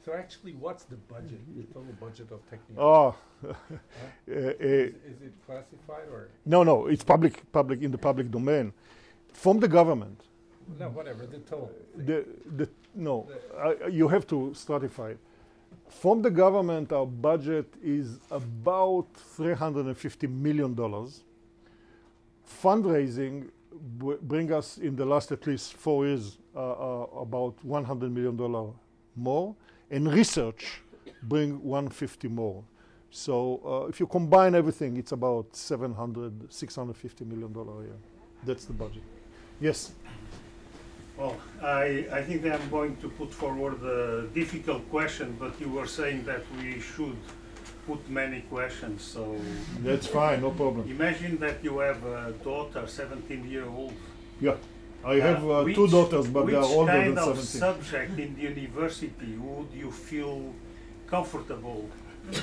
[0.05, 2.77] So actually, what's the budget, the total budget of Technion?
[2.77, 3.15] Oh,
[3.49, 3.55] uh,
[4.27, 6.29] is, is, it classified or?
[6.45, 8.73] No, no, it's public, public in the public domain,
[9.33, 10.21] from the government.
[10.79, 11.71] No, whatever the total.
[11.97, 12.25] The,
[12.57, 15.19] the no, the uh, you have to stratify it.
[16.01, 21.23] From the government, our budget is about 350 million dollars.
[22.63, 23.51] Fundraising
[24.23, 28.71] bring us in the last at least four years uh, uh, about 100 million dollar
[29.17, 29.55] more
[29.91, 30.83] and research
[31.23, 32.63] bring 150 more.
[33.11, 37.97] So uh, if you combine everything, it's about 700, 650 million dollar a year.
[38.45, 39.03] That's the budget.
[39.61, 39.93] Yes.
[41.19, 45.69] Well, I, I think that I'm going to put forward a difficult question, but you
[45.69, 47.17] were saying that we should
[47.87, 49.37] put many questions, so
[49.81, 50.89] That's fine, no problem.
[50.91, 53.93] imagine that you have a daughter, 17 year old.
[54.41, 54.55] Yeah.
[55.05, 57.61] I have uh, two daughters, but they are older than Which kind of 17.
[57.61, 60.55] subject in the university would you feel
[61.09, 61.89] comfortable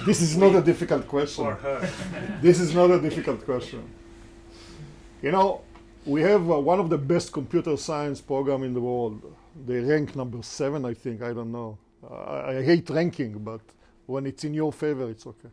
[0.06, 1.46] This is not a difficult question.
[1.46, 1.90] for her?
[2.42, 3.82] This is not a difficult question.
[5.22, 5.62] You know,
[6.10, 9.22] we have uh, one of the best computer science program in the world.
[9.66, 11.22] They rank number seven, I think.
[11.22, 11.78] I don't know.
[12.04, 13.62] Uh, I, hate ranking, but
[14.08, 15.50] when it's in your favor, it's okay.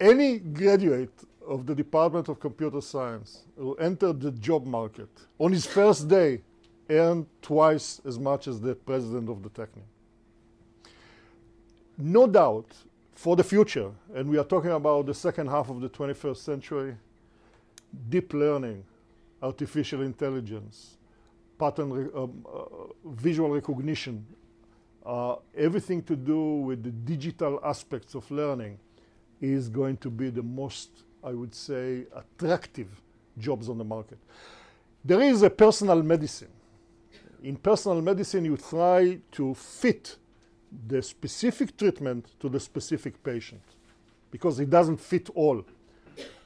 [0.00, 1.14] Any graduate
[1.46, 5.08] of the Department of Computer Science who entered the job market
[5.38, 6.42] on his first day
[6.90, 9.86] earned twice as much as the president of the Technion
[11.98, 12.70] no doubt
[13.18, 16.96] for the future, and we are talking about the second half of the 21st century,
[18.08, 18.84] deep learning,
[19.42, 20.98] artificial intelligence,
[21.58, 22.60] pattern re- um, uh,
[23.06, 24.24] visual recognition,
[25.04, 28.78] uh, everything to do with the digital aspects of learning
[29.40, 33.02] is going to be the most, I would say, attractive
[33.36, 34.18] jobs on the market.
[35.04, 36.52] There is a personal medicine.
[37.42, 40.18] In personal medicine, you try to fit
[40.86, 43.62] the specific treatment to the specific patient
[44.30, 45.64] because it doesn't fit all.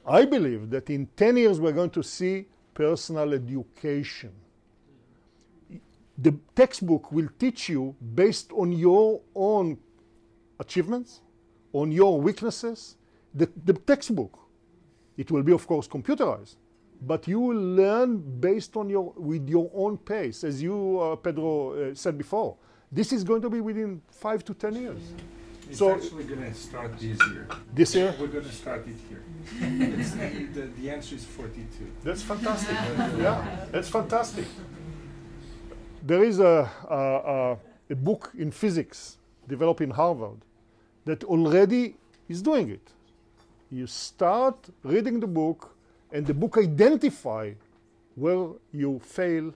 [0.07, 4.33] I believe that in 10 years we're going to see personal education.
[6.19, 9.79] The textbook will teach you based on your own
[10.59, 11.21] achievements,
[11.73, 12.97] on your weaknesses.
[13.35, 14.39] The, the textbook,
[15.17, 16.57] it will be of course computerized,
[17.01, 21.73] but you will learn based on your with your own pace, as you uh, Pedro
[21.73, 22.57] uh, said before.
[22.93, 25.01] This is going to be within five to ten years.
[25.69, 27.49] It's So- actually going to start this year.
[27.75, 29.23] This year, We're going to start it here.
[29.59, 31.91] The, the, the answer is 42.
[32.05, 32.77] That's fantastic.
[33.19, 34.45] yeah, that's fantastic.
[36.05, 37.59] There is a, a, a,
[37.91, 39.17] a book in physics
[39.49, 40.39] developed in Harvard
[41.07, 41.97] that already
[42.29, 42.93] is doing it.
[43.71, 45.75] You start reading the book,
[46.13, 47.53] and the book identify
[48.17, 49.55] where you fail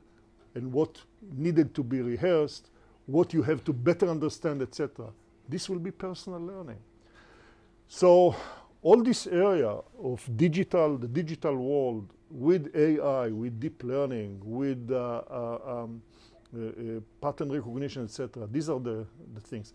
[0.55, 0.99] and what
[1.37, 2.71] needed to be rehearsed,
[3.07, 5.07] what you have to better understand, etc.
[5.49, 6.79] This will be personal learning.
[7.89, 8.35] So
[8.83, 15.23] all this area of digital, the digital world, with AI, with deep learning, with uh,
[15.31, 16.03] uh, um,
[16.55, 18.47] uh, uh, pattern recognition, etc.
[18.51, 19.73] These are the, the things.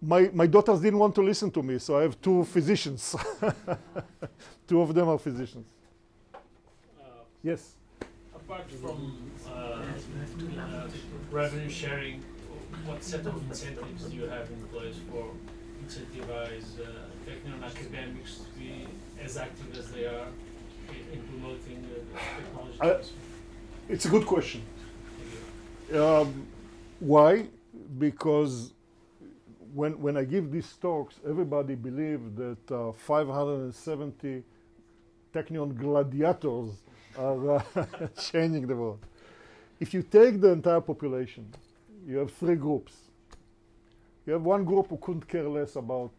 [0.00, 3.16] My, my daughters didn't want to listen to me, so I have two physicians.
[4.66, 5.66] two of them are physicians.
[7.42, 7.76] Yes.
[8.34, 10.88] Apart from uh, uh,
[11.30, 12.22] revenue sharing,
[12.84, 15.30] what set of incentives do you have in place for
[15.84, 16.86] incentivize uh,
[17.24, 18.86] technical academics to be
[19.22, 20.26] as active as they are
[20.90, 22.78] in, in promoting uh, technology?
[22.80, 24.62] I- It's a good question.
[25.94, 26.46] Um,
[26.98, 27.46] why?
[27.98, 28.72] Because
[29.74, 34.42] when, when I give these talks, everybody believes that uh, 570
[35.34, 36.70] Technion gladiators
[37.18, 37.62] are uh,
[38.32, 39.00] changing the world.
[39.80, 41.46] If you take the entire population,
[42.06, 42.92] you have three groups.
[44.26, 46.12] You have one group who couldn't care less about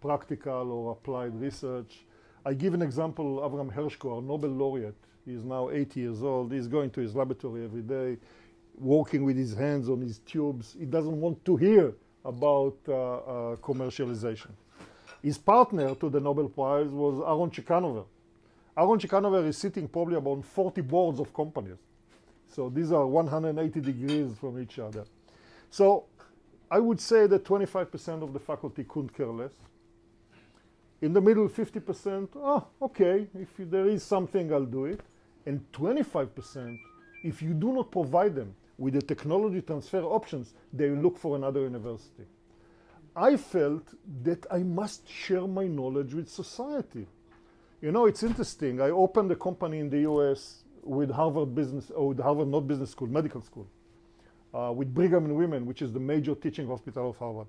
[0.00, 2.04] practical or applied research.
[2.44, 4.94] I give an example, Avram Hershko, our Nobel laureate.
[5.24, 6.52] He's now 80 years old.
[6.52, 8.18] He's going to his laboratory every day,
[8.78, 10.76] working with his hands on his tubes.
[10.78, 11.94] He doesn't want to hear
[12.24, 14.50] about uh, uh, commercialization.
[15.22, 18.04] His partner to the Nobel Prize was Aaron Ciechanover.
[18.76, 21.78] Aaron Ciechanover is sitting probably about 40 boards of companies.
[22.54, 25.04] So these are 180 degrees from each other.
[25.74, 26.04] So
[26.70, 29.54] I would say that 25% of the faculty couldn't care less.
[31.02, 35.00] In the middle, 50%, oh, okay, if there is something, I'll do it.
[35.46, 36.78] And 25%,
[37.24, 41.62] if you do not provide them with the technology transfer options, they look for another
[41.62, 42.26] university.
[43.16, 43.88] I felt
[44.22, 47.08] that I must share my knowledge with society.
[47.82, 48.80] You know, it's interesting.
[48.80, 52.90] I opened a company in the US with Harvard Business, or with Harvard not Business
[52.90, 53.66] School, medical school,
[54.54, 57.46] uh, with Brigham and Women, which is the major teaching hospital of Harvard.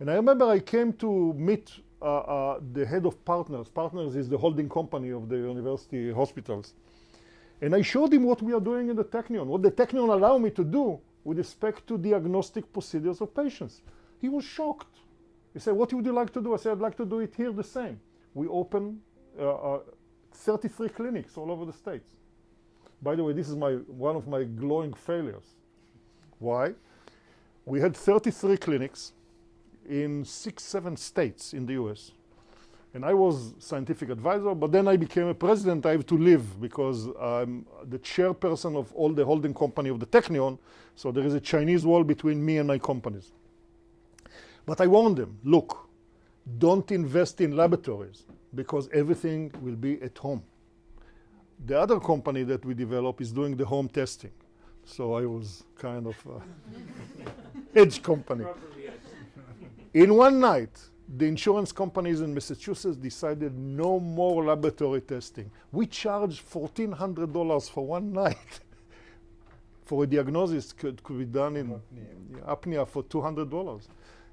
[0.00, 1.70] And I remember I came to meet
[2.02, 3.68] uh, uh, the head of Partners.
[3.68, 6.74] Partners is the holding company of the university hospitals.
[7.62, 10.36] And I showed him what we are doing in the Technion, what the Technion allow
[10.36, 13.80] me to do with respect to diagnostic procedures of patients.
[14.20, 14.94] He was shocked.
[15.54, 16.52] He said, what would you like to do?
[16.52, 17.98] I said, I'd like to do it here the same.
[18.34, 19.00] We open
[19.38, 19.80] uh, uh,
[20.32, 22.10] 33 clinics all over the States.
[23.00, 25.44] By the way, this is my, one of my glowing failures.
[26.38, 26.74] Why?
[27.64, 29.12] We had 33 clinics
[29.88, 32.12] in six, seven states in the US.
[32.94, 35.84] And I was scientific advisor, but then I became a president.
[35.84, 40.06] I have to leave because I'm the chairperson of all the holding company of the
[40.06, 40.58] Technion.
[40.94, 43.32] So there is a Chinese wall between me and my companies.
[44.64, 45.88] But I warned them, look,
[46.58, 48.24] don't invest in laboratories
[48.54, 50.42] because everything will be at home.
[51.66, 54.32] The other company that we develop is doing the home testing.
[54.86, 56.38] So I was kind of uh,
[57.74, 58.44] edge company.
[59.92, 60.78] In one night,
[61.18, 65.50] the insurance companies in Massachusetts decided no more laboratory testing.
[65.72, 68.36] We charged $1,400 for one night
[69.84, 73.86] for a diagnosis could, could be done in apnea, apnea for $200.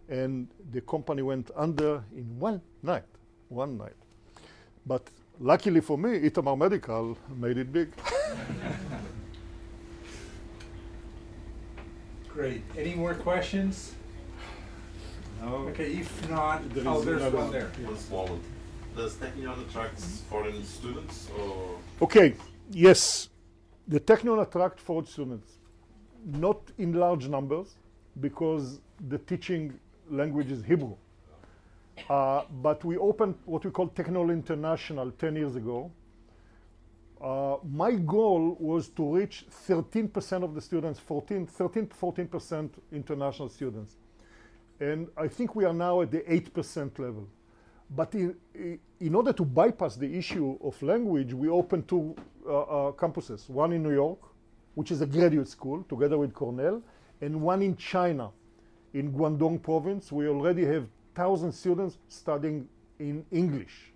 [0.10, 3.06] And the company went under in one night,
[3.50, 3.96] one night.
[4.86, 7.92] But luckily for me, Itamar Medical made it big.
[12.34, 12.64] Great.
[12.78, 13.94] Any more questions?
[15.42, 15.56] No.
[15.70, 17.54] Okay, if not, There oh, is there's another one one.
[17.54, 17.70] there.
[17.86, 18.42] One small one.
[18.96, 21.76] Does Technion attract foreign students or?
[22.02, 22.36] Okay,
[22.72, 23.30] yes,
[23.88, 25.60] the Technion attract foreign students,
[26.26, 27.76] not in large numbers,
[28.20, 28.80] because
[29.10, 29.80] the teaching
[30.10, 30.96] language is Hebrew.
[32.10, 35.92] Uh, but we opened what we call Technion International 10 years ago.
[37.24, 43.48] Uh, my goal was to reach 13% of the students, 14, 13 to 14% international
[43.48, 43.96] students.
[44.82, 47.30] And I think we are now at the 8% level.
[47.90, 48.36] But in,
[49.00, 52.14] in order to bypass the issue of language, we opened two
[52.46, 54.20] uh, uh, campuses one in New York,
[54.76, 56.82] which is a graduate school together with Cornell,
[57.22, 58.32] and one in China,
[58.94, 60.12] in Guangdong province.
[60.12, 62.68] We already have 1,000 students studying
[63.00, 63.94] in English.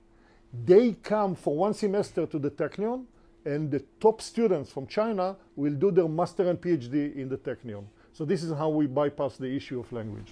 [0.66, 3.06] They come for one semester to the Technion,
[3.54, 7.86] and the top students from China will do their master and PhD in the Technion.
[8.14, 10.32] So this is how we bypass the issue of language.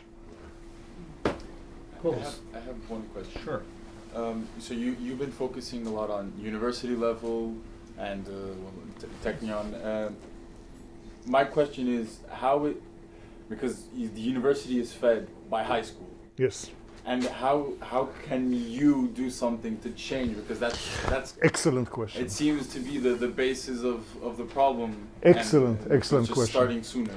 [1.25, 3.41] I have, I have one question.
[3.43, 3.61] Sure.
[4.13, 7.55] Um, so you, you've been focusing a lot on university level
[7.97, 8.31] and uh,
[9.23, 9.67] Technion.
[9.85, 10.15] Um
[11.27, 12.81] my question is how it,
[13.49, 16.09] because the university is fed by high school.
[16.37, 16.69] Yes.
[17.07, 20.35] And how how can you do something to change?
[20.35, 20.79] Because that's
[21.09, 22.25] that's Excellent question.
[22.25, 25.07] It seems to be the, the basis of, of the problem.
[25.21, 26.53] Excellent, and, uh, excellent question.
[26.53, 27.13] Starting sooner.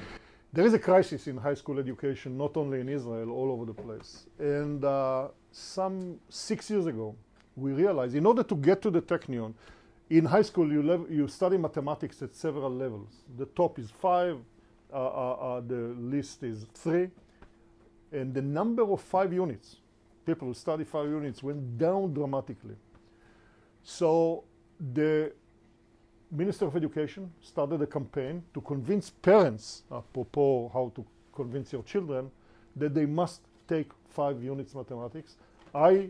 [0.52, 3.74] There is a crisis in high school education, not only in Israel, all over the
[3.74, 4.26] place.
[4.38, 7.14] And uh, some six years ago,
[7.56, 9.52] we realized in order to get to the Technion,
[10.10, 13.08] in high school you, lev- you study mathematics at several levels.
[13.36, 14.38] The top is five,
[14.92, 17.10] uh, uh, uh, the list is three,
[18.12, 19.76] and the number of five units,
[20.24, 22.76] people who study five units, went down dramatically.
[23.82, 24.44] So
[24.92, 25.32] the
[26.30, 31.04] Minister of Education started a campaign to convince parents, apropos how to
[31.34, 32.30] convince your children,
[32.76, 35.36] that they must take five units mathematics.
[35.74, 36.08] I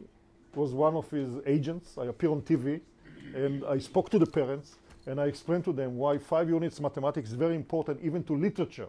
[0.55, 1.96] was one of his agents.
[1.99, 2.80] I appear on TV
[3.34, 4.76] and I spoke to the parents
[5.07, 8.88] and I explained to them why five units mathematics is very important even to literature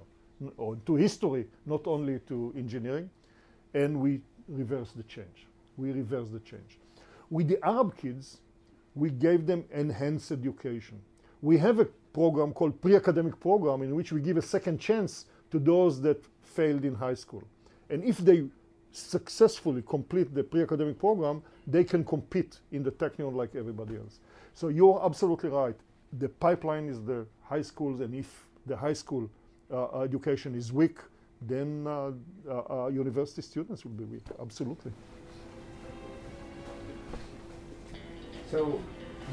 [0.57, 3.09] or to history, not only to engineering.
[3.73, 5.47] And we reversed the change.
[5.77, 6.79] We reversed the change.
[7.29, 8.39] With the Arab kids,
[8.95, 10.99] we gave them enhanced education.
[11.41, 15.59] We have a program called pre-academic program in which we give a second chance to
[15.59, 17.43] those that failed in high school.
[17.89, 18.47] And if they
[18.91, 24.20] successfully complete the pre-academic program, they can compete in the Technion like everybody else.
[24.53, 25.75] So you're absolutely right.
[26.20, 29.29] The pipeline is the high schools, and if the high school
[29.71, 31.00] education is weak,
[31.41, 32.12] then uh,
[32.50, 34.24] uh, uh, university students will be weak.
[34.41, 34.91] Absolutely.
[38.51, 38.82] So,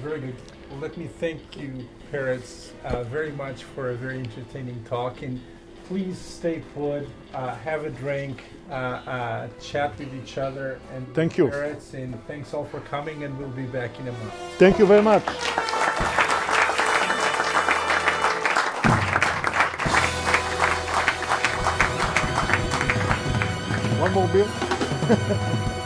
[0.03, 0.37] very good.
[0.71, 5.23] Well, let me thank you, Peretz, uh, very much for a very entertaining talk.
[5.23, 5.41] And
[5.89, 10.79] please stay put, uh, have a drink, uh, uh, chat with each other.
[10.95, 11.47] And Thank you.
[11.47, 11.95] Peretz.
[11.95, 13.25] And thanks all for coming.
[13.25, 14.35] And we'll be back in a month.
[14.59, 15.25] Thank you very much.
[24.17, 25.83] One more beer?